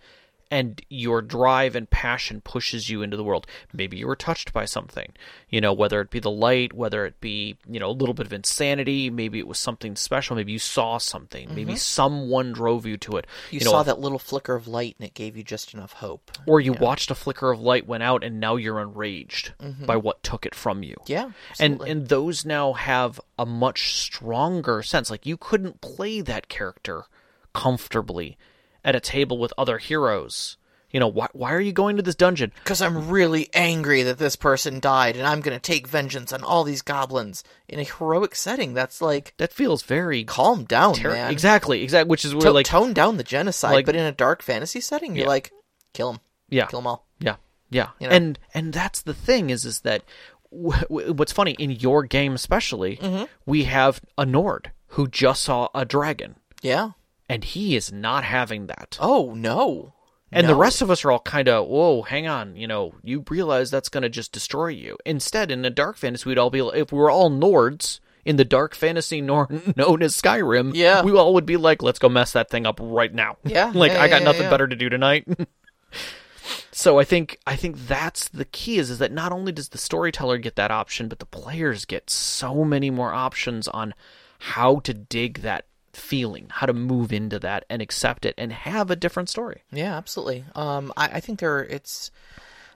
[0.51, 3.47] and your drive and passion pushes you into the world.
[3.73, 5.13] Maybe you were touched by something.
[5.49, 8.27] You know, whether it be the light, whether it be, you know, a little bit
[8.27, 11.77] of insanity, maybe it was something special, maybe you saw something, maybe mm-hmm.
[11.77, 13.27] someone drove you to it.
[13.51, 16.31] You, know, saw that little flicker of light and it gave you just enough hope.
[16.47, 19.87] or you watched a flicker of light went out and now you're enraged mm-hmm.
[19.87, 20.97] by what took it from you.
[21.07, 21.31] Yeah,
[21.61, 27.05] and and those now have a much stronger sense like you couldn't play that character
[27.53, 28.37] comfortably
[28.85, 30.57] at a table with other heroes
[30.91, 34.17] you know why, why are you going to this dungeon Because I'm really angry that
[34.17, 37.83] this person died, and I'm going to take vengeance on all these goblins in a
[37.85, 38.73] heroic setting.
[38.73, 41.31] That's like, that feels very calm down, ter- man.
[41.31, 44.13] exactly exactly which is where To- like tone down the genocide, like- but in a
[44.13, 45.29] dark fantasy setting, you're Yeah.
[45.29, 45.53] like,
[45.93, 47.07] kill them, yeah kill them all.
[47.21, 47.37] Yeah,
[47.69, 48.15] yeah, You know?
[48.15, 50.05] and and that's the thing is is that
[50.51, 53.25] w- w- what's funny in your game especially, Mm-hmm.
[53.45, 56.93] we have a Nord who just saw a dragon, Yeah.
[57.29, 58.97] And he is not having that.
[59.01, 59.95] Oh no.
[60.31, 63.25] And the rest of us are all kind of, whoa, hang on, you know, you
[63.31, 64.99] realize that's going to just destroy you.
[65.07, 68.45] Instead, in a dark fantasy, we'd all be, if we were all Nords in the
[68.45, 71.01] dark fantasy nor- known as Skyrim, Yeah.
[71.03, 73.39] we all would be like, let's go mess that thing up right now.
[73.43, 74.51] Yeah, like yeah, I got yeah, nothing yeah.
[74.51, 75.27] better to do tonight.
[76.73, 79.79] so I think I think that's the key is is that not only does the
[79.79, 83.95] storyteller get that option, but the players get so many more options on
[84.41, 85.65] how to dig that
[85.99, 89.63] feeling, how to move into that and accept it and have a different story.
[89.71, 90.45] Yeah, absolutely.
[90.55, 92.11] Um, I, I think there it's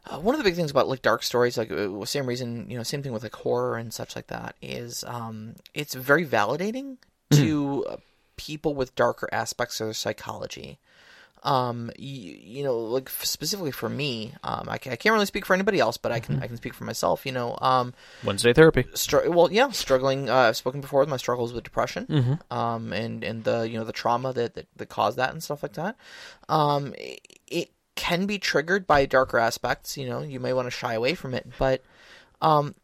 [0.06, 2.76] uh, one of the big things about like dark stories, like uh, same reason, you
[2.76, 6.96] know, same thing with like horror and such like that is um, it's very validating
[7.30, 7.96] to uh,
[8.36, 10.78] people with darker aspects of their psychology.
[11.44, 15.54] Um, you, you know, like specifically for me, um, I, I can't really speak for
[15.54, 17.26] anybody else, but I can I can speak for myself.
[17.26, 18.84] You know, um, Wednesday therapy.
[18.94, 20.30] str- well, yeah, struggling.
[20.30, 23.84] Uh, I've spoken before with my struggles with depression, um, and and the you know
[23.84, 25.96] the trauma that that, that caused that and stuff like that.
[26.48, 29.96] Um, it, it can be triggered by darker aspects.
[29.96, 31.82] You know, you may want to shy away from it, but
[32.40, 32.74] um,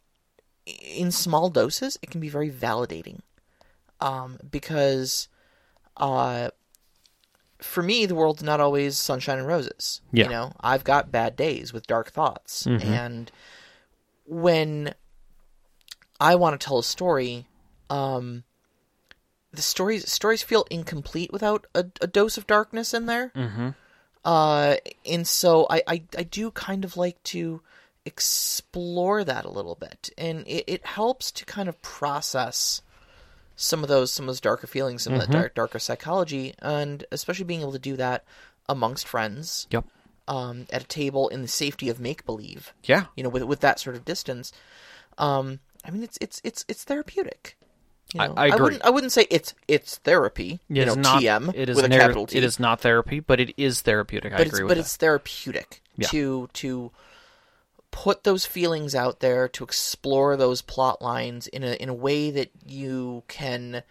[0.66, 3.20] in small doses, it can be very validating.
[4.00, 5.28] Um, because,
[5.96, 6.50] uh,
[7.60, 10.00] for me, the world's not always sunshine and roses.
[10.12, 10.24] Yeah.
[10.24, 13.30] You know, I've got bad days with dark thoughts, and
[14.26, 14.94] when
[16.20, 17.46] I want to tell a story,
[17.90, 18.44] um,
[19.52, 23.32] the stories stories feel incomplete without a, a dose of darkness in there.
[23.34, 23.70] Mm-hmm.
[24.24, 27.62] Uh, and so I, I, I do kind of like to
[28.04, 32.82] explore that a little bit, and it, it helps to kind of process
[33.60, 37.04] some of those some of those darker feelings, some of that dark, darker psychology, and
[37.12, 38.24] especially being able to do that
[38.68, 39.84] amongst friends, Yep.
[40.28, 43.06] um, at a table in the safety of make believe Yeah.
[43.16, 44.52] you know, with with that sort of distance.
[45.18, 47.56] Um, I mean, it's it's it's it's therapeutic.
[48.14, 48.34] You I- know?
[48.36, 48.60] I agree.
[48.60, 50.60] wouldn't I wouldn't say it's it's therapy.
[50.70, 52.38] It you is know, not, TM it is with a capital T.
[52.38, 54.32] It is not therapy, but it is therapeutic.
[54.32, 54.80] I but agree with but that.
[54.82, 56.08] it's therapeutic Yeah.
[56.08, 56.92] to to
[57.90, 62.30] put those feelings out there to explore those plot lines in a in a way
[62.30, 63.82] that you can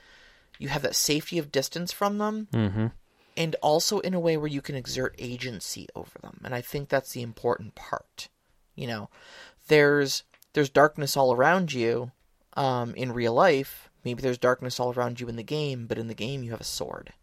[0.59, 2.91] you have that safety of distance from them Mhm.
[3.35, 6.89] and also in a way where you can exert agency over them and i think
[6.89, 8.29] that's the important part
[8.75, 9.09] you know
[9.67, 10.23] there's
[10.53, 12.11] there's darkness all around you
[12.55, 16.07] um, in real life maybe there's darkness all around you in the game but in
[16.07, 17.13] the game you have a sword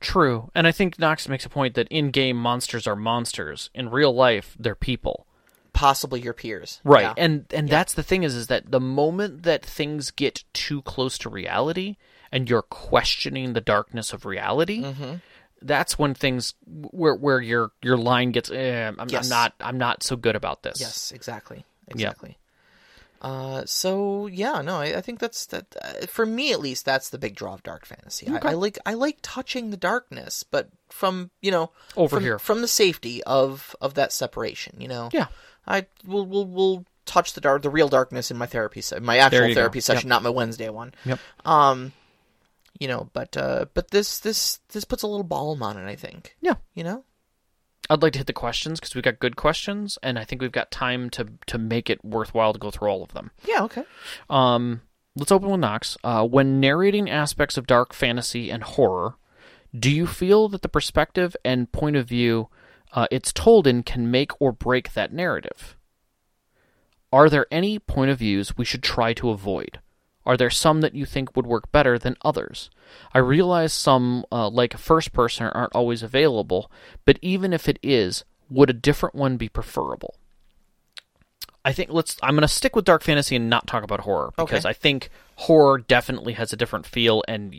[0.00, 0.50] True.
[0.54, 3.68] And I think Knox makes a point that in game monsters are monsters.
[3.74, 5.26] In real life, they're people.
[5.76, 7.02] Possibly your peers Right.
[7.02, 7.14] Yeah.
[7.18, 11.18] And and that's the thing is is that the moment that things get too close
[11.18, 11.96] to reality
[12.32, 15.14] and you're questioning the darkness of reality, Mm-hmm.
[15.62, 19.26] that's when things where where your your line gets eh, I'm, Yes.
[19.26, 20.80] I'm not I'm not so good about this.
[20.80, 22.38] Yes, exactly, exactly.
[23.22, 25.64] Uh, so yeah, no, I, I think that's that.
[25.80, 28.28] Uh, for me, at least, that's the big draw of dark fantasy.
[28.28, 32.38] I, I like I like touching the darkness, but from you know Over from, here.
[32.38, 34.76] from the safety of of that separation.
[34.80, 35.28] You know, Yeah.
[35.66, 39.18] I will will will touch the dark, the real darkness in my therapy, se- my
[39.18, 39.60] actual There you go.
[39.62, 40.92] therapy session, not my Wednesday one.
[41.04, 41.18] Yep.
[41.44, 41.92] Um,
[42.78, 45.88] you know, but uh, but this this this puts a little balm on it.
[45.88, 46.36] I think.
[46.40, 46.54] Yeah.
[46.74, 47.04] You know.
[47.88, 50.50] I'd like to hit the questions because we've got good questions, and I think we've
[50.50, 53.30] got time to to make it worthwhile to go through all of them.
[53.46, 53.62] Yeah.
[53.62, 53.84] Okay.
[54.28, 54.80] Um,
[55.14, 55.96] let's open with Knox.
[56.02, 59.14] Uh, when narrating aspects of dark fantasy and horror,
[59.78, 62.48] do you feel that the perspective and point of view
[62.96, 65.76] uh, it's told in can make or break that narrative?
[67.12, 69.80] Are there any point of views we should try to avoid?
[70.24, 72.68] Are there some that you think would work better than others?
[73.14, 76.70] I realize some, uh, like first person, aren't always available,
[77.04, 80.16] but even if it is, would a different one be preferable?
[81.64, 82.16] I think let's.
[82.22, 84.68] I'm going to stick with dark fantasy and not talk about horror because Okay.
[84.68, 87.54] I think horror definitely has a different feel and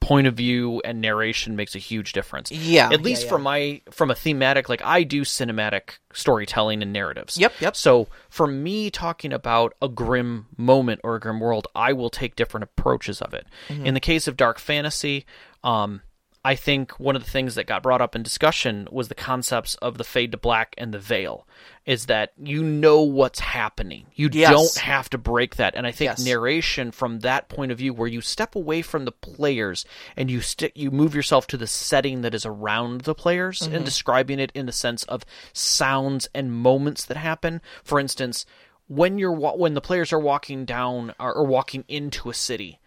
[0.00, 2.50] point of view and narration makes a huge difference.
[2.50, 3.28] Yeah, at yeah, least yeah.
[3.28, 4.68] from my from a thematic.
[4.68, 7.38] Like I do cinematic storytelling and narratives.
[7.38, 7.76] Yep, yep.
[7.76, 12.34] So for me, talking about a grim moment or a grim world, I will take
[12.34, 13.46] different approaches of it.
[13.68, 13.86] Mm-hmm.
[13.86, 15.24] In the case of dark fantasy,
[15.62, 16.02] um,
[16.42, 19.74] I think one of the things that got brought up in discussion was the concepts
[19.76, 21.46] of the fade to black and the veil.
[21.84, 24.06] Is that you know what's happening.
[24.14, 24.50] You Yes.
[24.50, 25.74] don't have to break that.
[25.74, 26.24] And I think Yes.
[26.24, 29.84] narration from that point of view where you step away from the players
[30.16, 33.74] and you stick you move yourself to the setting that is around the players and
[33.74, 33.84] mm-hmm.
[33.84, 37.60] describing it in the sense of sounds and moments that happen.
[37.84, 38.46] For instance,
[38.86, 42.79] when you're when the players are walking down or walking into a city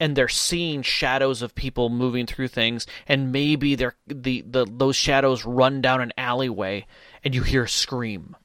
[0.00, 4.96] and they're seeing shadows of people moving through things and maybe they're the, the those
[4.96, 6.86] shadows run down an alleyway
[7.24, 8.36] and you hear a scream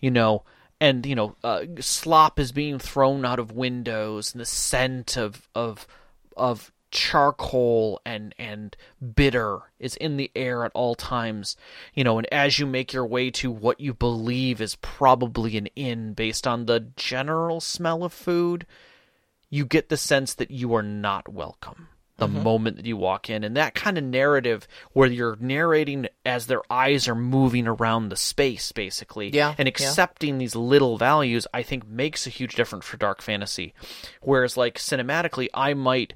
[0.00, 0.42] you know?
[0.80, 5.48] And you know uh, slop is being thrown out of windows and the scent of
[5.54, 5.86] of
[6.36, 8.76] of charcoal and and
[9.14, 11.56] bitter is in the air at all times
[11.94, 12.18] you know?
[12.18, 16.46] And as you make your way to what you believe is probably an inn based
[16.46, 18.66] on the general smell of food
[19.52, 21.88] you get the sense that you are not welcome
[22.18, 22.42] the Mm-hmm.
[22.42, 26.60] moment that you walk in and that kind of narrative where you're narrating as their
[26.70, 29.70] eyes are moving around the space basically Yeah, and yeah.
[29.70, 33.74] accepting these little values i think makes a huge difference for dark fantasy
[34.20, 36.12] whereas like cinematically i might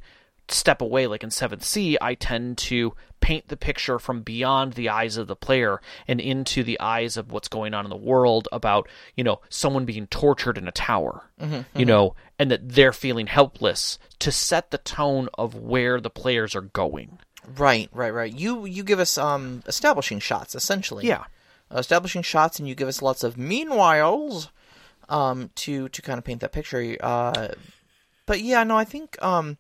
[0.49, 4.89] step away like in 7th Sea i tend to paint the picture from beyond the
[4.89, 8.47] eyes of the player and into the eyes of what's going on in the world
[8.53, 11.25] about you know someone being tortured in a tower
[11.75, 16.55] you know and that they're feeling helpless to set the tone of where the players
[16.55, 17.19] are going
[17.57, 18.33] Right, right, right.
[18.33, 21.07] You you give us um establishing shots essentially.
[21.07, 21.25] yeah
[21.71, 24.49] Uh, establishing shots, and you give us lots of meanwhiles,
[25.09, 26.97] um, to to kind of paint that picture.
[27.01, 27.49] Uh,
[28.27, 29.57] but yeah, no, I think um,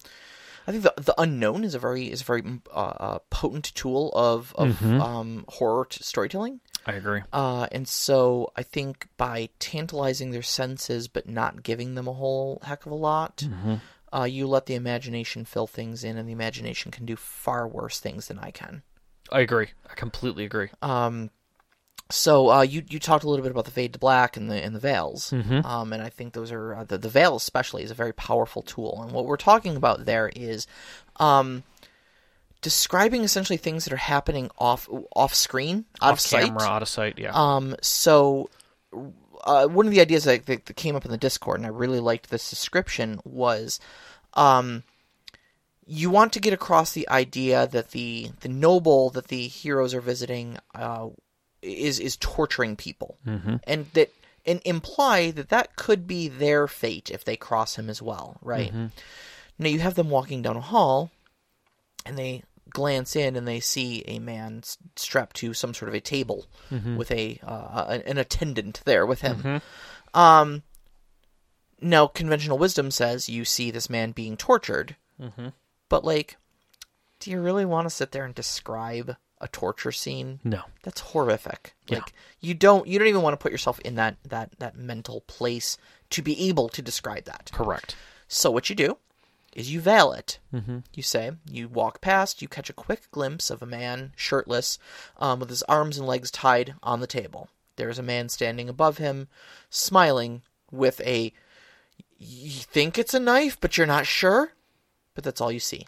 [0.66, 3.72] I think the the unknown is a very is a very mm, uh, uh, potent
[3.74, 6.60] tool of of um horror t- storytelling.
[6.86, 7.22] i agree.
[7.32, 12.60] Uh, and so I think by tantalizing their senses but not giving them a whole
[12.64, 13.44] heck of a lot,
[14.12, 18.00] uh, you let the imagination fill things in, and the imagination can do far worse
[18.00, 18.82] things than I can.
[19.30, 19.68] i agree.
[19.90, 20.70] I completely agree.
[20.82, 21.30] Um,
[22.11, 24.62] so uh, you you talked a little bit about the fade to black and the
[24.62, 27.90] and the veils, um, and I think those are uh, the the veil especially is
[27.90, 29.02] a very powerful tool.
[29.02, 30.66] And what we're talking about there is,
[31.16, 31.64] um,
[32.62, 36.44] describing essentially things that are happening off off screen, out off of sight.
[36.46, 38.50] camera out of sight yeah Um, so
[39.44, 41.70] uh, one of the ideas that, that, that came up in the Discord, and I
[41.70, 43.78] really liked this description, was
[44.34, 44.82] um,
[45.86, 50.00] you want to get across the idea that the the noble that the heroes are
[50.00, 51.09] visiting uh,
[51.66, 53.56] is is torturing people, mm-hmm.
[53.64, 54.12] and that
[54.44, 58.72] and imply that that could be their fate if they cross him as well, right?
[59.58, 61.10] Now you have them walking down a hall,
[62.04, 64.62] and they glance in and they see a man
[64.96, 66.46] strapped to some sort of a table
[66.96, 69.62] with a uh, an an attendant there with him.
[70.14, 70.62] Um,
[71.80, 74.96] now conventional wisdom says you see this man being tortured,
[75.88, 76.36] but like,
[77.20, 80.41] do you really want to sit there and describe a torture scene?
[80.45, 81.74] no That's horrific.
[81.89, 81.99] Yeah.
[81.99, 85.22] Like you don't you don't even want to put yourself in that that that mental
[85.22, 85.76] place
[86.11, 87.51] to be able to describe that.
[87.53, 87.97] correct
[88.28, 88.99] So what you do
[89.57, 90.39] is you veil it.
[90.53, 90.80] Mm-hmm.
[90.93, 94.78] You say you walk past, you catch a quick glimpse of a man shirtless,
[95.18, 97.49] um, with his arms and legs tied on the table.
[97.76, 99.28] There is a man standing above him,
[99.70, 101.32] smiling with a.
[102.18, 104.53] You think it's a knife, but you're not sure.
[105.14, 105.87] But that's all you see.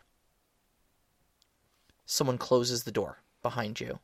[2.06, 3.98] Someone closes the door behind you.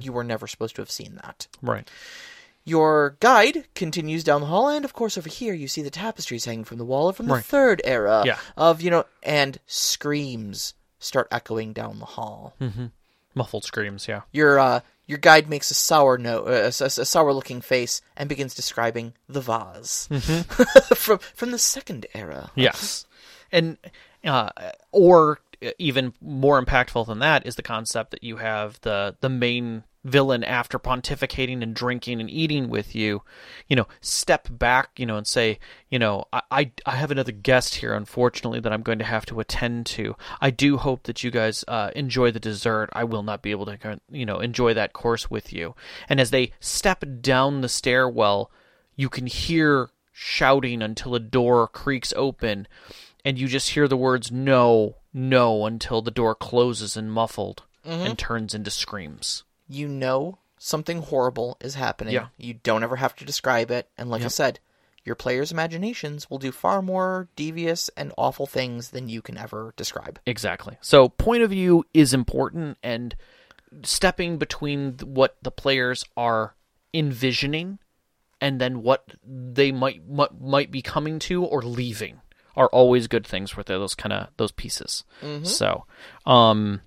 [0.00, 1.46] You were never supposed to have seen that.
[1.60, 1.86] right
[2.64, 6.44] Your guide continues down the hall, and of course, over here you see the tapestries
[6.46, 7.44] hanging from the wall from the Right.
[7.44, 8.38] third era Yeah.
[8.56, 12.54] of you know, and screams start echoing down the hall.
[13.34, 17.32] muffled screams yeah Your uh, your guide makes a sour note, uh, a, a, sour
[17.32, 20.08] looking face, and begins describing the vase
[20.96, 22.50] from from the second era.
[22.54, 23.06] Yes,
[23.52, 23.76] and
[24.24, 24.50] uh,
[24.92, 25.40] or
[25.78, 30.44] even more impactful than that is the concept that you have the the main villain
[30.44, 33.22] after pontificating and drinking and eating with you,
[33.68, 35.58] you know, step back, you know, and say,
[35.90, 39.26] you know, I, I, I have another guest here, unfortunately, that I'm going to have
[39.26, 40.16] to attend to.
[40.40, 42.90] I do hope that you guys uh, enjoy the dessert.
[42.92, 45.74] I will not be able to, you know, enjoy that course with you.
[46.08, 48.50] And as they step down the stairwell,
[48.96, 52.66] you can hear shouting until a door creaks open,
[53.24, 58.06] and you just hear the words "no, no" until the door closes and muffled mm-hmm.
[58.06, 59.44] and turns into screams.
[59.68, 62.14] You know something horrible is happening.
[62.14, 62.28] Yeah.
[62.36, 64.60] You don't ever have to describe it, and like I said,
[65.04, 69.72] your players' imaginations will do far more devious and awful things than you can ever
[69.76, 70.18] describe.
[70.26, 70.76] Exactly.
[70.80, 73.14] So point of view is important, and
[73.82, 76.54] stepping between what the players are
[76.94, 77.78] envisioning
[78.40, 82.20] and then what they might might, might be coming to or leaving
[82.58, 85.04] are always good things for those kind of those pieces.
[85.44, 85.86] So,
[86.26, 86.82] um,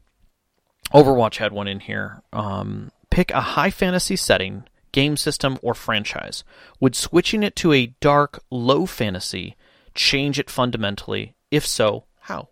[0.94, 2.22] Overwatch had one in here.
[2.32, 6.44] Um, pick a high fantasy setting, game system, or franchise.
[6.80, 9.56] Would switching it to a dark, low fantasy
[9.96, 11.34] change it fundamentally?
[11.50, 12.50] If so, how?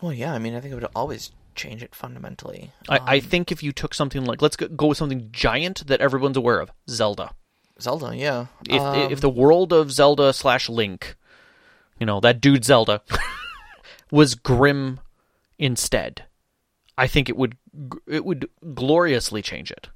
[0.00, 2.70] Well, yeah, I mean, I think it would always change it fundamentally.
[2.88, 6.00] I, I think if you took something like let's go, go with something giant that
[6.00, 7.32] everyone's aware of, Zelda.
[7.80, 8.46] Zelda, yeah.
[8.68, 11.16] If Um, if the world of Zelda slash Link,
[11.98, 13.02] you know that dude Zelda,
[14.10, 15.00] was grim
[15.58, 16.24] instead,
[16.96, 17.56] I think it would
[18.06, 19.88] it would gloriously change it.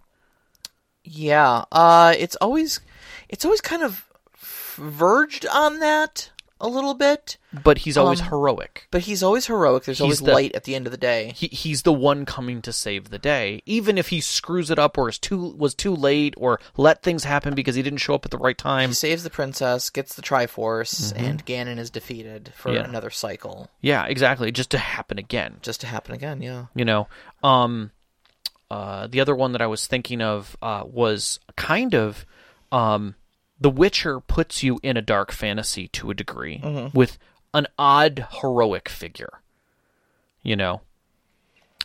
[1.05, 2.81] Yeah, uh, it's always,
[3.29, 4.07] it's always kind of
[4.39, 6.31] verged on that
[6.63, 8.87] a little bit, But he's always Um, heroic.
[8.91, 9.85] but he's always heroic.
[9.85, 11.33] There's always the- light at the end of the day.
[11.37, 14.97] He he's the one coming to save the day, even if he screws it up
[14.97, 18.25] or is too was too late or let things happen because he didn't show up
[18.25, 18.91] at the right time.
[18.91, 22.77] He saves the princess, gets the Triforce, and Ganon is defeated for Mm-hmm.
[22.77, 22.89] Yeah.
[22.89, 24.51] another cycle, Yeah, exactly.
[24.53, 25.57] Just to happen again.
[25.63, 26.41] just to happen again.
[26.41, 26.67] Yeah.
[26.75, 27.09] you know
[27.43, 27.91] um
[28.71, 32.25] uh the other one that i was thinking of uh was kind of
[32.71, 33.15] um
[33.63, 36.61] the witcher puts you in a dark fantasy to a degree
[36.93, 37.19] with
[37.55, 39.41] an odd heroic figure
[40.43, 40.81] you know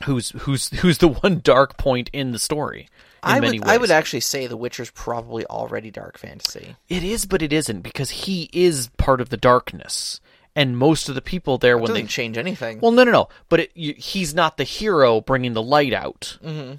[0.03, 2.81] who's who's who's the one dark point in the story
[3.23, 6.75] in I many would, ways I would actually say The Witcher's probably already dark fantasy.
[6.87, 10.21] it is but it isn't because he is part of the darkness
[10.57, 12.79] and most of the people there when Doesn't they change anything.
[12.79, 13.29] Well, no, no, no.
[13.47, 16.39] But it, you, he's not the hero bringing the light out.
[16.43, 16.77] Mm-hmm.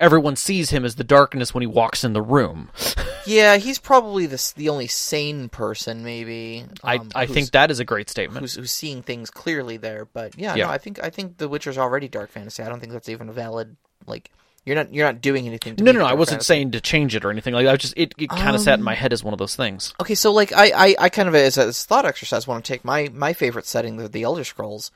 [0.00, 2.70] Everyone sees him as the darkness when he walks in the room.
[3.26, 6.64] yeah, he's probably the the only sane person, maybe.
[6.84, 8.40] I, um, I who's- think that is a great statement.
[8.40, 10.04] who's who's seeing things clearly there.
[10.04, 10.66] But yeah, Yeah.
[10.66, 12.62] no, I think I think The Witcher's already dark fantasy.
[12.62, 13.76] I don't think that's even a valid
[14.06, 14.30] like.
[14.64, 15.76] You're not you're not doing anything.
[15.76, 16.04] To No, no, no.
[16.04, 16.46] I wasn't fantasy.
[16.46, 17.70] saying to change it or anything like that.
[17.70, 19.56] I was just it, it kind of sat in my head as one of those
[19.56, 19.94] things.
[20.00, 22.64] Okay, so like I, I, I kind of as a as a thought exercise want
[22.64, 24.90] to take my my favorite setting, the, the Elder Scrolls.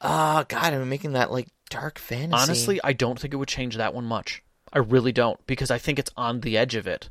[0.00, 2.42] Uh God, I'm making that like dark fantasy.
[2.42, 4.42] Honestly, I don't think it would change that one much.
[4.72, 7.08] I really don't because I think it's on the edge of it.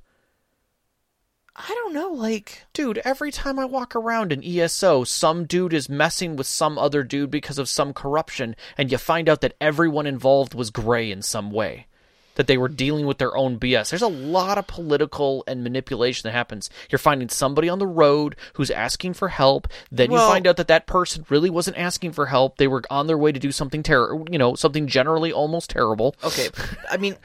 [1.56, 2.10] I don't know.
[2.10, 6.78] Like, Dude, every time I walk around in ESO, some dude is messing with some
[6.78, 11.10] other dude because of some corruption, and you find out that everyone involved was gray
[11.10, 11.88] in some way.
[12.36, 13.90] That they were dealing with their own BS.
[13.90, 16.70] There's a lot of political and manipulation that happens.
[16.90, 19.68] You're finding somebody on the road who's asking for help.
[19.92, 22.58] Then you find out that that person really wasn't asking for help.
[22.58, 26.16] They were on their way to do something terrible, you know, something generally almost terrible.
[26.24, 26.50] okay,
[26.90, 27.16] I mean,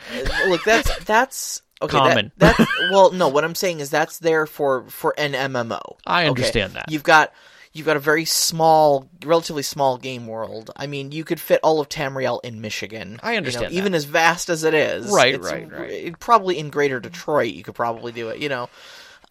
[0.47, 1.97] look, that's that's okay.
[1.97, 2.33] Common.
[2.39, 3.29] That, that's well, no.
[3.29, 5.81] What I'm saying is that's there for for an MMO.
[6.07, 6.29] I okay?
[6.29, 6.91] understand that.
[6.91, 7.33] You've got
[7.73, 10.71] you've got a very small, relatively small game world.
[10.77, 13.21] I mean, you could fit all of Tamriel in Michigan.
[13.23, 15.11] I you know, understand even as vast as it is.
[15.11, 15.91] Right, right, right.
[15.91, 18.39] it- probably in Greater Detroit, you could probably do it.
[18.39, 18.69] You know,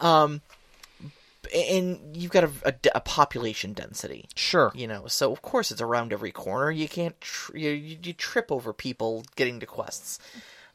[0.00, 0.40] um,
[1.54, 4.26] and you've got a, a, a population density.
[4.34, 4.72] Sure.
[4.74, 6.70] You know, so of course it's around every corner.
[6.70, 10.18] You can't tr- you, you, you trip over people getting to quests.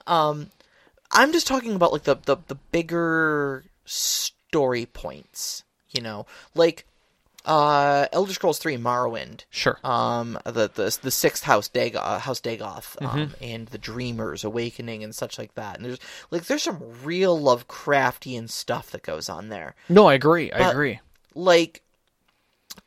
[0.06, 0.52] Um,
[1.12, 5.64] I'm just talking about like the the, the bigger story points.
[5.90, 6.86] You know, like
[7.46, 9.46] uh, Elder Scrolls Three: Morrowind.
[9.50, 9.78] Sure.
[9.84, 13.44] Um, the the the sixth house Dag uh, House Dagoth, um, Mm-hmm.
[13.44, 15.76] and the Dreamers Awakening and such like that.
[15.78, 16.00] And there's
[16.32, 20.52] like there's some real Lovecraftian stuff that goes on there no, I agree.
[20.52, 21.00] I but- agree.
[21.34, 21.82] like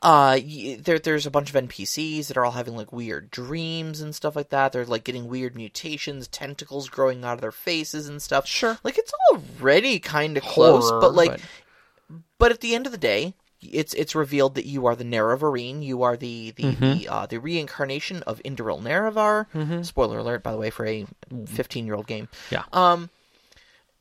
[0.03, 4.01] uh y- there there's a bunch of NPCs that are all having like weird dreams
[4.01, 4.73] and stuff like that.
[4.73, 8.47] They're like getting weird mutations, tentacles growing out of their faces and stuff.
[8.47, 8.79] Sure.
[8.85, 11.41] Like it's already kind of close, but like but-
[12.39, 15.83] but at the end of the day, it's it's revealed that you are the Nerevarine.
[15.83, 19.85] You are the the the, uh, the reincarnation of Indoril Nerevar.
[19.85, 21.07] Spoiler alert, by the way, for a
[21.47, 22.29] fifteen year old game.
[22.51, 22.65] Yeah.
[22.73, 23.11] Um,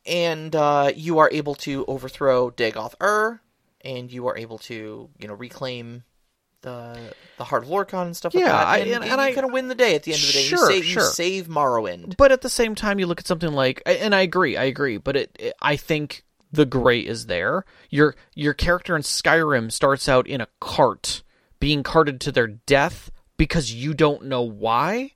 [0.06, 3.42] and uh, you are able to overthrow Dagoth Ur,
[3.84, 6.04] and you are able to you know reclaim
[6.62, 6.98] the
[7.38, 8.68] the heart of Lorkhan and stuff like Yeah, that.
[8.68, 10.22] I- and, and- and and you I- kind of win the day at the end
[10.22, 10.44] of the day.
[10.44, 11.04] Sure, you save, sure.
[11.04, 12.16] You save Morrowind.
[12.18, 14.98] But at the same time, you look at something like, and I agree, I agree.
[14.98, 17.66] But it, it- I think the gray is there.
[17.90, 21.24] Your your character in Skyrim starts out in a cart,
[21.60, 25.12] being carted to their death because you don't know why.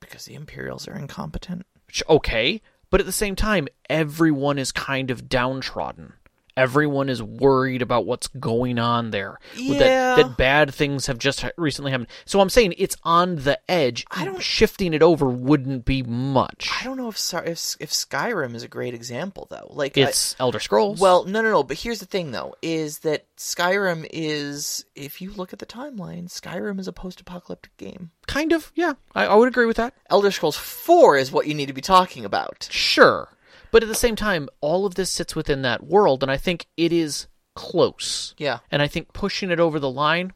[0.00, 1.66] because the Imperials are incompetent.
[2.08, 2.60] Okay,
[2.90, 6.14] but at the same time, everyone is kind of downtrodden.
[6.56, 9.38] Everyone is worried about what's going on there.
[9.56, 9.78] Yeah.
[9.78, 12.08] That, that bad things have just recently happened.
[12.24, 14.04] So I'm saying it's on the edge.
[14.10, 16.70] I don't- Shifting it over wouldn't be much.
[16.80, 19.68] I don't know if if if Skyrim is a great example though.
[19.70, 21.00] Like I- It's Elder Scrolls.
[21.00, 21.62] Well, no, no, no.
[21.62, 26.28] But here's the thing, though, is that Skyrim is, if you look at the timeline,
[26.28, 28.10] Skyrim is a post-apocalyptic game.
[28.26, 28.72] kind of.
[28.74, 29.94] Yeah, I, I would agree with that.
[30.10, 32.68] Elder Scrolls Four is what you need to be talking about.
[32.70, 33.28] Sure.
[33.76, 36.64] But at the same time, all of this sits within that world, and I think
[36.78, 38.34] it is close.
[38.38, 40.32] Yeah, And I think pushing it over the line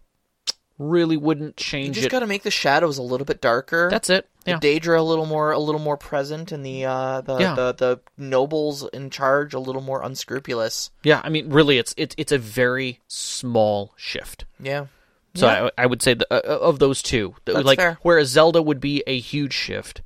[0.78, 2.10] really wouldn't change you just it.
[2.10, 3.88] got to make the shadows a little bit darker.
[3.90, 4.28] That's it.
[4.44, 4.58] the Yeah.
[4.58, 7.54] Daedra a little more, a little more present, and the uh, the, Yeah.
[7.54, 10.90] the the nobles in charge a little more unscrupulous.
[11.02, 14.44] Yeah, I mean, really, it's it's it's a very small shift.
[14.58, 14.86] Yeah.
[15.34, 15.70] So Yeah.
[15.78, 17.98] I, I would say the, uh, of those two, That's like fair.
[18.02, 20.02] whereas Zelda would be a huge shift,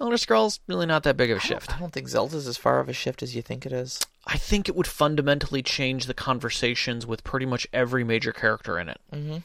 [0.00, 1.74] Elder Scrolls really not that big of a I don't- shift.
[1.76, 4.00] I don't think Zelda's as far of a shift as you think it is.
[4.26, 8.88] I think it would fundamentally change the conversations with pretty much every major character in
[8.88, 9.00] it.
[9.12, 9.38] Mm-hmm.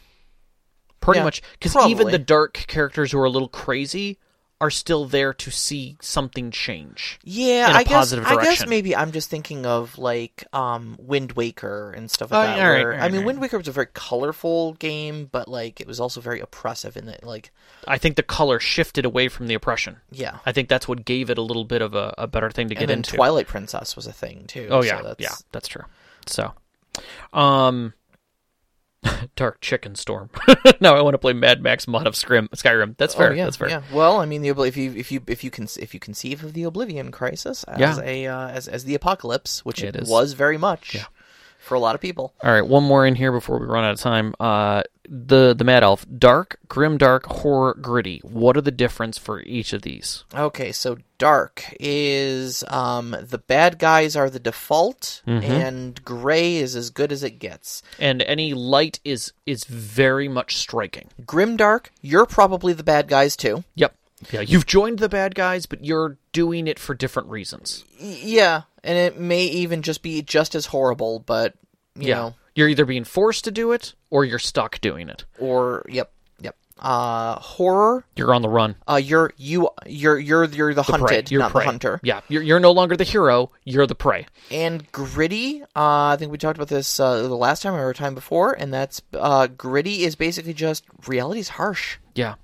[0.99, 4.17] Pretty Yeah, much, because even the dark characters who are a little crazy
[4.59, 7.19] are still there to see something change.
[7.23, 11.33] Yeah, in a I guess I guess maybe I'm just thinking of like um Wind
[11.33, 12.65] Waker and stuff Oh, like that.
[12.65, 13.25] all right, where- all I mean, right.
[13.27, 17.05] Wind Waker was a very colorful game, but like it was also very oppressive in
[17.05, 17.51] that like
[17.87, 19.97] I think the color shifted away from the oppression.
[20.11, 20.39] yeah.
[20.45, 22.75] I think that's what gave it a little bit of a, a better thing to
[22.75, 23.15] And get into.
[23.15, 24.69] Twilight Princess was a thing too.
[24.71, 25.83] Oh so yeah, that's, yeah, that's true.
[26.25, 26.53] So,
[27.31, 27.93] um,
[29.35, 30.29] Dark Chicken Storm.
[30.79, 32.95] now I want to play Mad Max Mod of Scrim- Skyrim.
[32.97, 33.31] That's fair.
[33.31, 33.69] Oh, yeah, That's fair.
[33.69, 33.81] Yeah.
[33.91, 36.53] Well, I mean, the if you if you if you can if you conceive of
[36.53, 37.99] the Oblivion Crisis as Yeah.
[38.03, 41.05] a uh, as as the apocalypse, which It it, was very much Yeah.
[41.67, 42.33] For a lot of people.
[42.43, 44.33] All right, one more in here before we run out of time.
[44.39, 48.19] Uh, the the Mad Elf, dark, grim, dark, horror, gritty.
[48.23, 50.25] What are the difference for each of these?
[50.33, 55.49] Okay, so dark is um the bad guys are the default, Mm-hmm.
[55.51, 57.83] and gray is as good as it gets.
[57.99, 61.09] And any light is is very much striking.
[61.25, 61.91] Grim, dark.
[62.01, 63.63] you're probably the bad guys too.
[63.75, 63.95] Yep.
[64.31, 67.85] Yeah, you've joined the bad guys, but you're doing it for different reasons.
[67.99, 71.53] Yeah, and it may even just be just as horrible, but
[71.95, 72.15] you yeah.
[72.15, 75.25] know, You're either being forced to do it or you're stuck doing it.
[75.39, 76.11] or yep,
[76.41, 76.55] yep.
[76.79, 78.75] Uh, horror, You're on the run.
[78.87, 80.99] uh, you're you you're you're you're the, Prey.
[80.99, 81.63] hunted, You're not prey.
[81.63, 81.99] the hunter.
[82.03, 83.49] Yeah, you're, you're no longer the hero.
[83.65, 84.27] You're the prey.
[84.51, 85.65] And gritty, uh,
[86.13, 88.71] I think we talked about this uh, the last time or a time before, and
[88.73, 91.97] that's uh, gritty is basically just reality's harsh.
[92.13, 92.35] Yeah,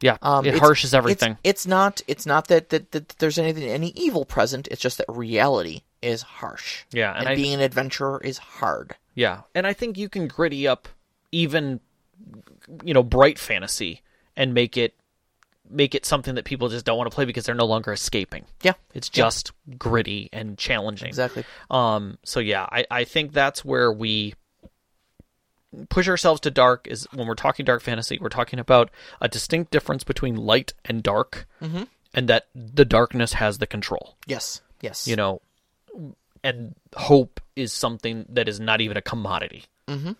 [0.00, 0.16] yeah.
[0.22, 1.32] Um, it harshes everything.
[1.44, 2.02] It's, it's not.
[2.06, 4.68] It's not that, that that there's anything any evil present.
[4.70, 6.84] It's just that reality is harsh.
[6.92, 8.96] Yeah, and and, I- being an adventurer is hard.
[9.14, 10.88] Yeah, and I think you can gritty up
[11.32, 11.80] even
[12.84, 14.02] you know bright fantasy
[14.36, 14.94] and make it
[15.68, 18.44] make it something that people just don't want to play because they're no longer escaping.
[18.62, 21.08] Yeah, It's just gritty and challenging.
[21.08, 21.44] exactly.
[21.70, 24.34] Um so yeah, I I think that's where we
[25.88, 29.70] push ourselves to dark is when we're talking dark fantasy, we're talking about a distinct
[29.70, 31.46] difference between light and dark.
[31.62, 31.84] Mm-hmm.
[32.14, 34.16] And that the darkness has the control.
[34.26, 35.06] Yes, yes.
[35.06, 35.42] You know,
[36.42, 39.64] and hope is something that is not even a commodity.
[39.86, 40.12] Mm-hmm.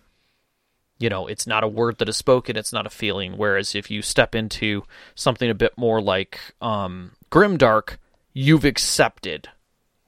[0.99, 3.37] You know, it's not a word that is spoken; it's not a feeling.
[3.37, 4.83] Whereas if you step into
[5.15, 7.97] something a bit more like um, grimdark,
[8.31, 9.49] you've accepted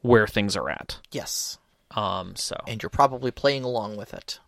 [0.02, 1.00] where things are at.
[1.12, 1.58] yes,
[1.92, 4.40] Um, so, and you're probably playing along with it.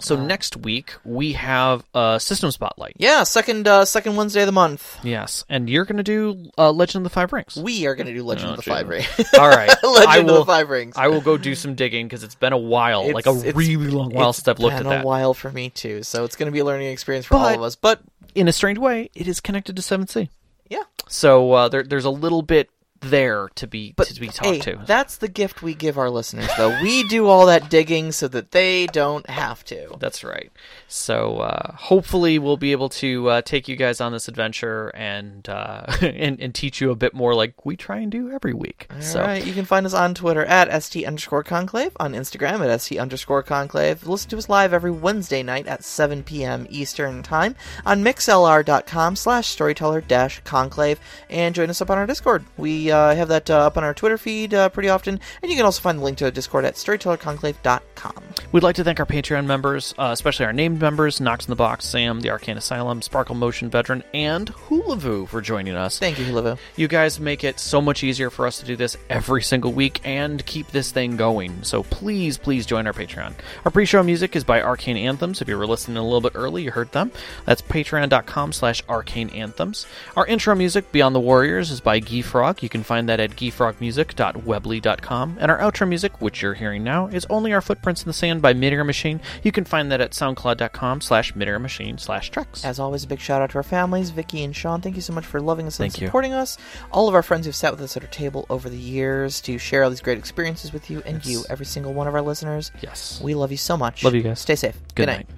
[0.00, 2.94] So next week we have a system spotlight.
[2.98, 4.98] Yeah, second uh, second Wednesday of the month.
[5.02, 7.56] Yes, and you're going to do uh, Legend of the Five Rings.
[7.56, 8.70] We are going to do Legend Oh, of the gee.
[8.70, 9.06] Five Rings.
[9.38, 10.94] All right, Legend I of the Five Rings.
[10.96, 13.54] I will go do some digging because it's been a while, like a It's- it's-
[13.56, 15.02] really long while it's since I've looked been at that.
[15.04, 17.46] a while for me too, so it's going to be a learning experience for all
[17.48, 17.76] of us.
[17.76, 18.00] But
[18.34, 20.28] in a strange way, it is connected to 7th Sea.
[20.68, 22.68] yeah, So uh, there, there's a little bit
[23.00, 24.80] there to be but to be talked hey, to.
[24.86, 26.80] that's the gift we give our listeners, though.
[26.82, 29.96] we do all that digging so that they don't have to.
[29.98, 30.50] That's right.
[30.86, 35.48] So uh, hopefully we'll be able to uh, take you guys on this adventure and,
[35.48, 38.88] uh, and and teach you a bit more, like we try and do every week.
[39.00, 42.66] so All right, you can find us on Twitter at st underscore conclave, on Instagram
[42.66, 44.06] at st underscore conclave.
[44.06, 46.66] Listen to us live every Wednesday night at 7 p.m.
[46.70, 52.44] Eastern Time on mixlr.com slash storyteller dash conclave, and join us up on our Discord.
[52.56, 55.56] We uh, have that uh, up on our Twitter feed uh, pretty often, and you
[55.56, 58.22] can also find the link to a Discord at storytellerconclave.com.
[58.52, 61.56] we'd like to thank our Patreon members, uh, especially our named members: Knox in the
[61.56, 65.98] Box, Sam, the Arcane Asylum, Sparkle Motion Veteran, and Hulavu for joining us.
[65.98, 66.58] Thank you, Hulavu.
[66.76, 70.00] You guys make it so much easier for us to do this every single week
[70.04, 71.62] and keep this thing going.
[71.62, 73.34] So please, please join our Patreon.
[73.64, 75.40] Our pre-show music is by Arcane Anthems.
[75.40, 77.12] If you were listening a little bit early, you heard them.
[77.44, 79.86] That's patreon.com slash arcane anthems.
[80.16, 82.62] Our intro music, Beyond the Warriors, is by Guy Frog.
[82.62, 85.36] You can can find that at geefrogmusic.weebly.com.
[85.40, 88.40] And our outro music, which you're hearing now, is Only Our Footprints in the Sand
[88.40, 89.20] by Midair Machine.
[89.42, 92.64] You can find that at soundcloud.com slash Midair Machine slash treks.
[92.64, 94.80] As always, a big shout out to our families, Vicky and Sean.
[94.80, 96.06] Thank you so much for loving us and Thank you.
[96.06, 96.56] supporting us.
[96.92, 99.58] All of our friends who've sat with us at our table over the years to
[99.58, 101.26] share all these great experiences with you, and Yes.
[101.26, 102.70] you, every single one of our listeners.
[102.80, 103.20] Yes.
[103.22, 104.04] We love you so much.
[104.04, 104.40] Love you guys.
[104.40, 104.78] Stay safe.
[104.94, 105.16] Good night.
[105.18, 105.28] night.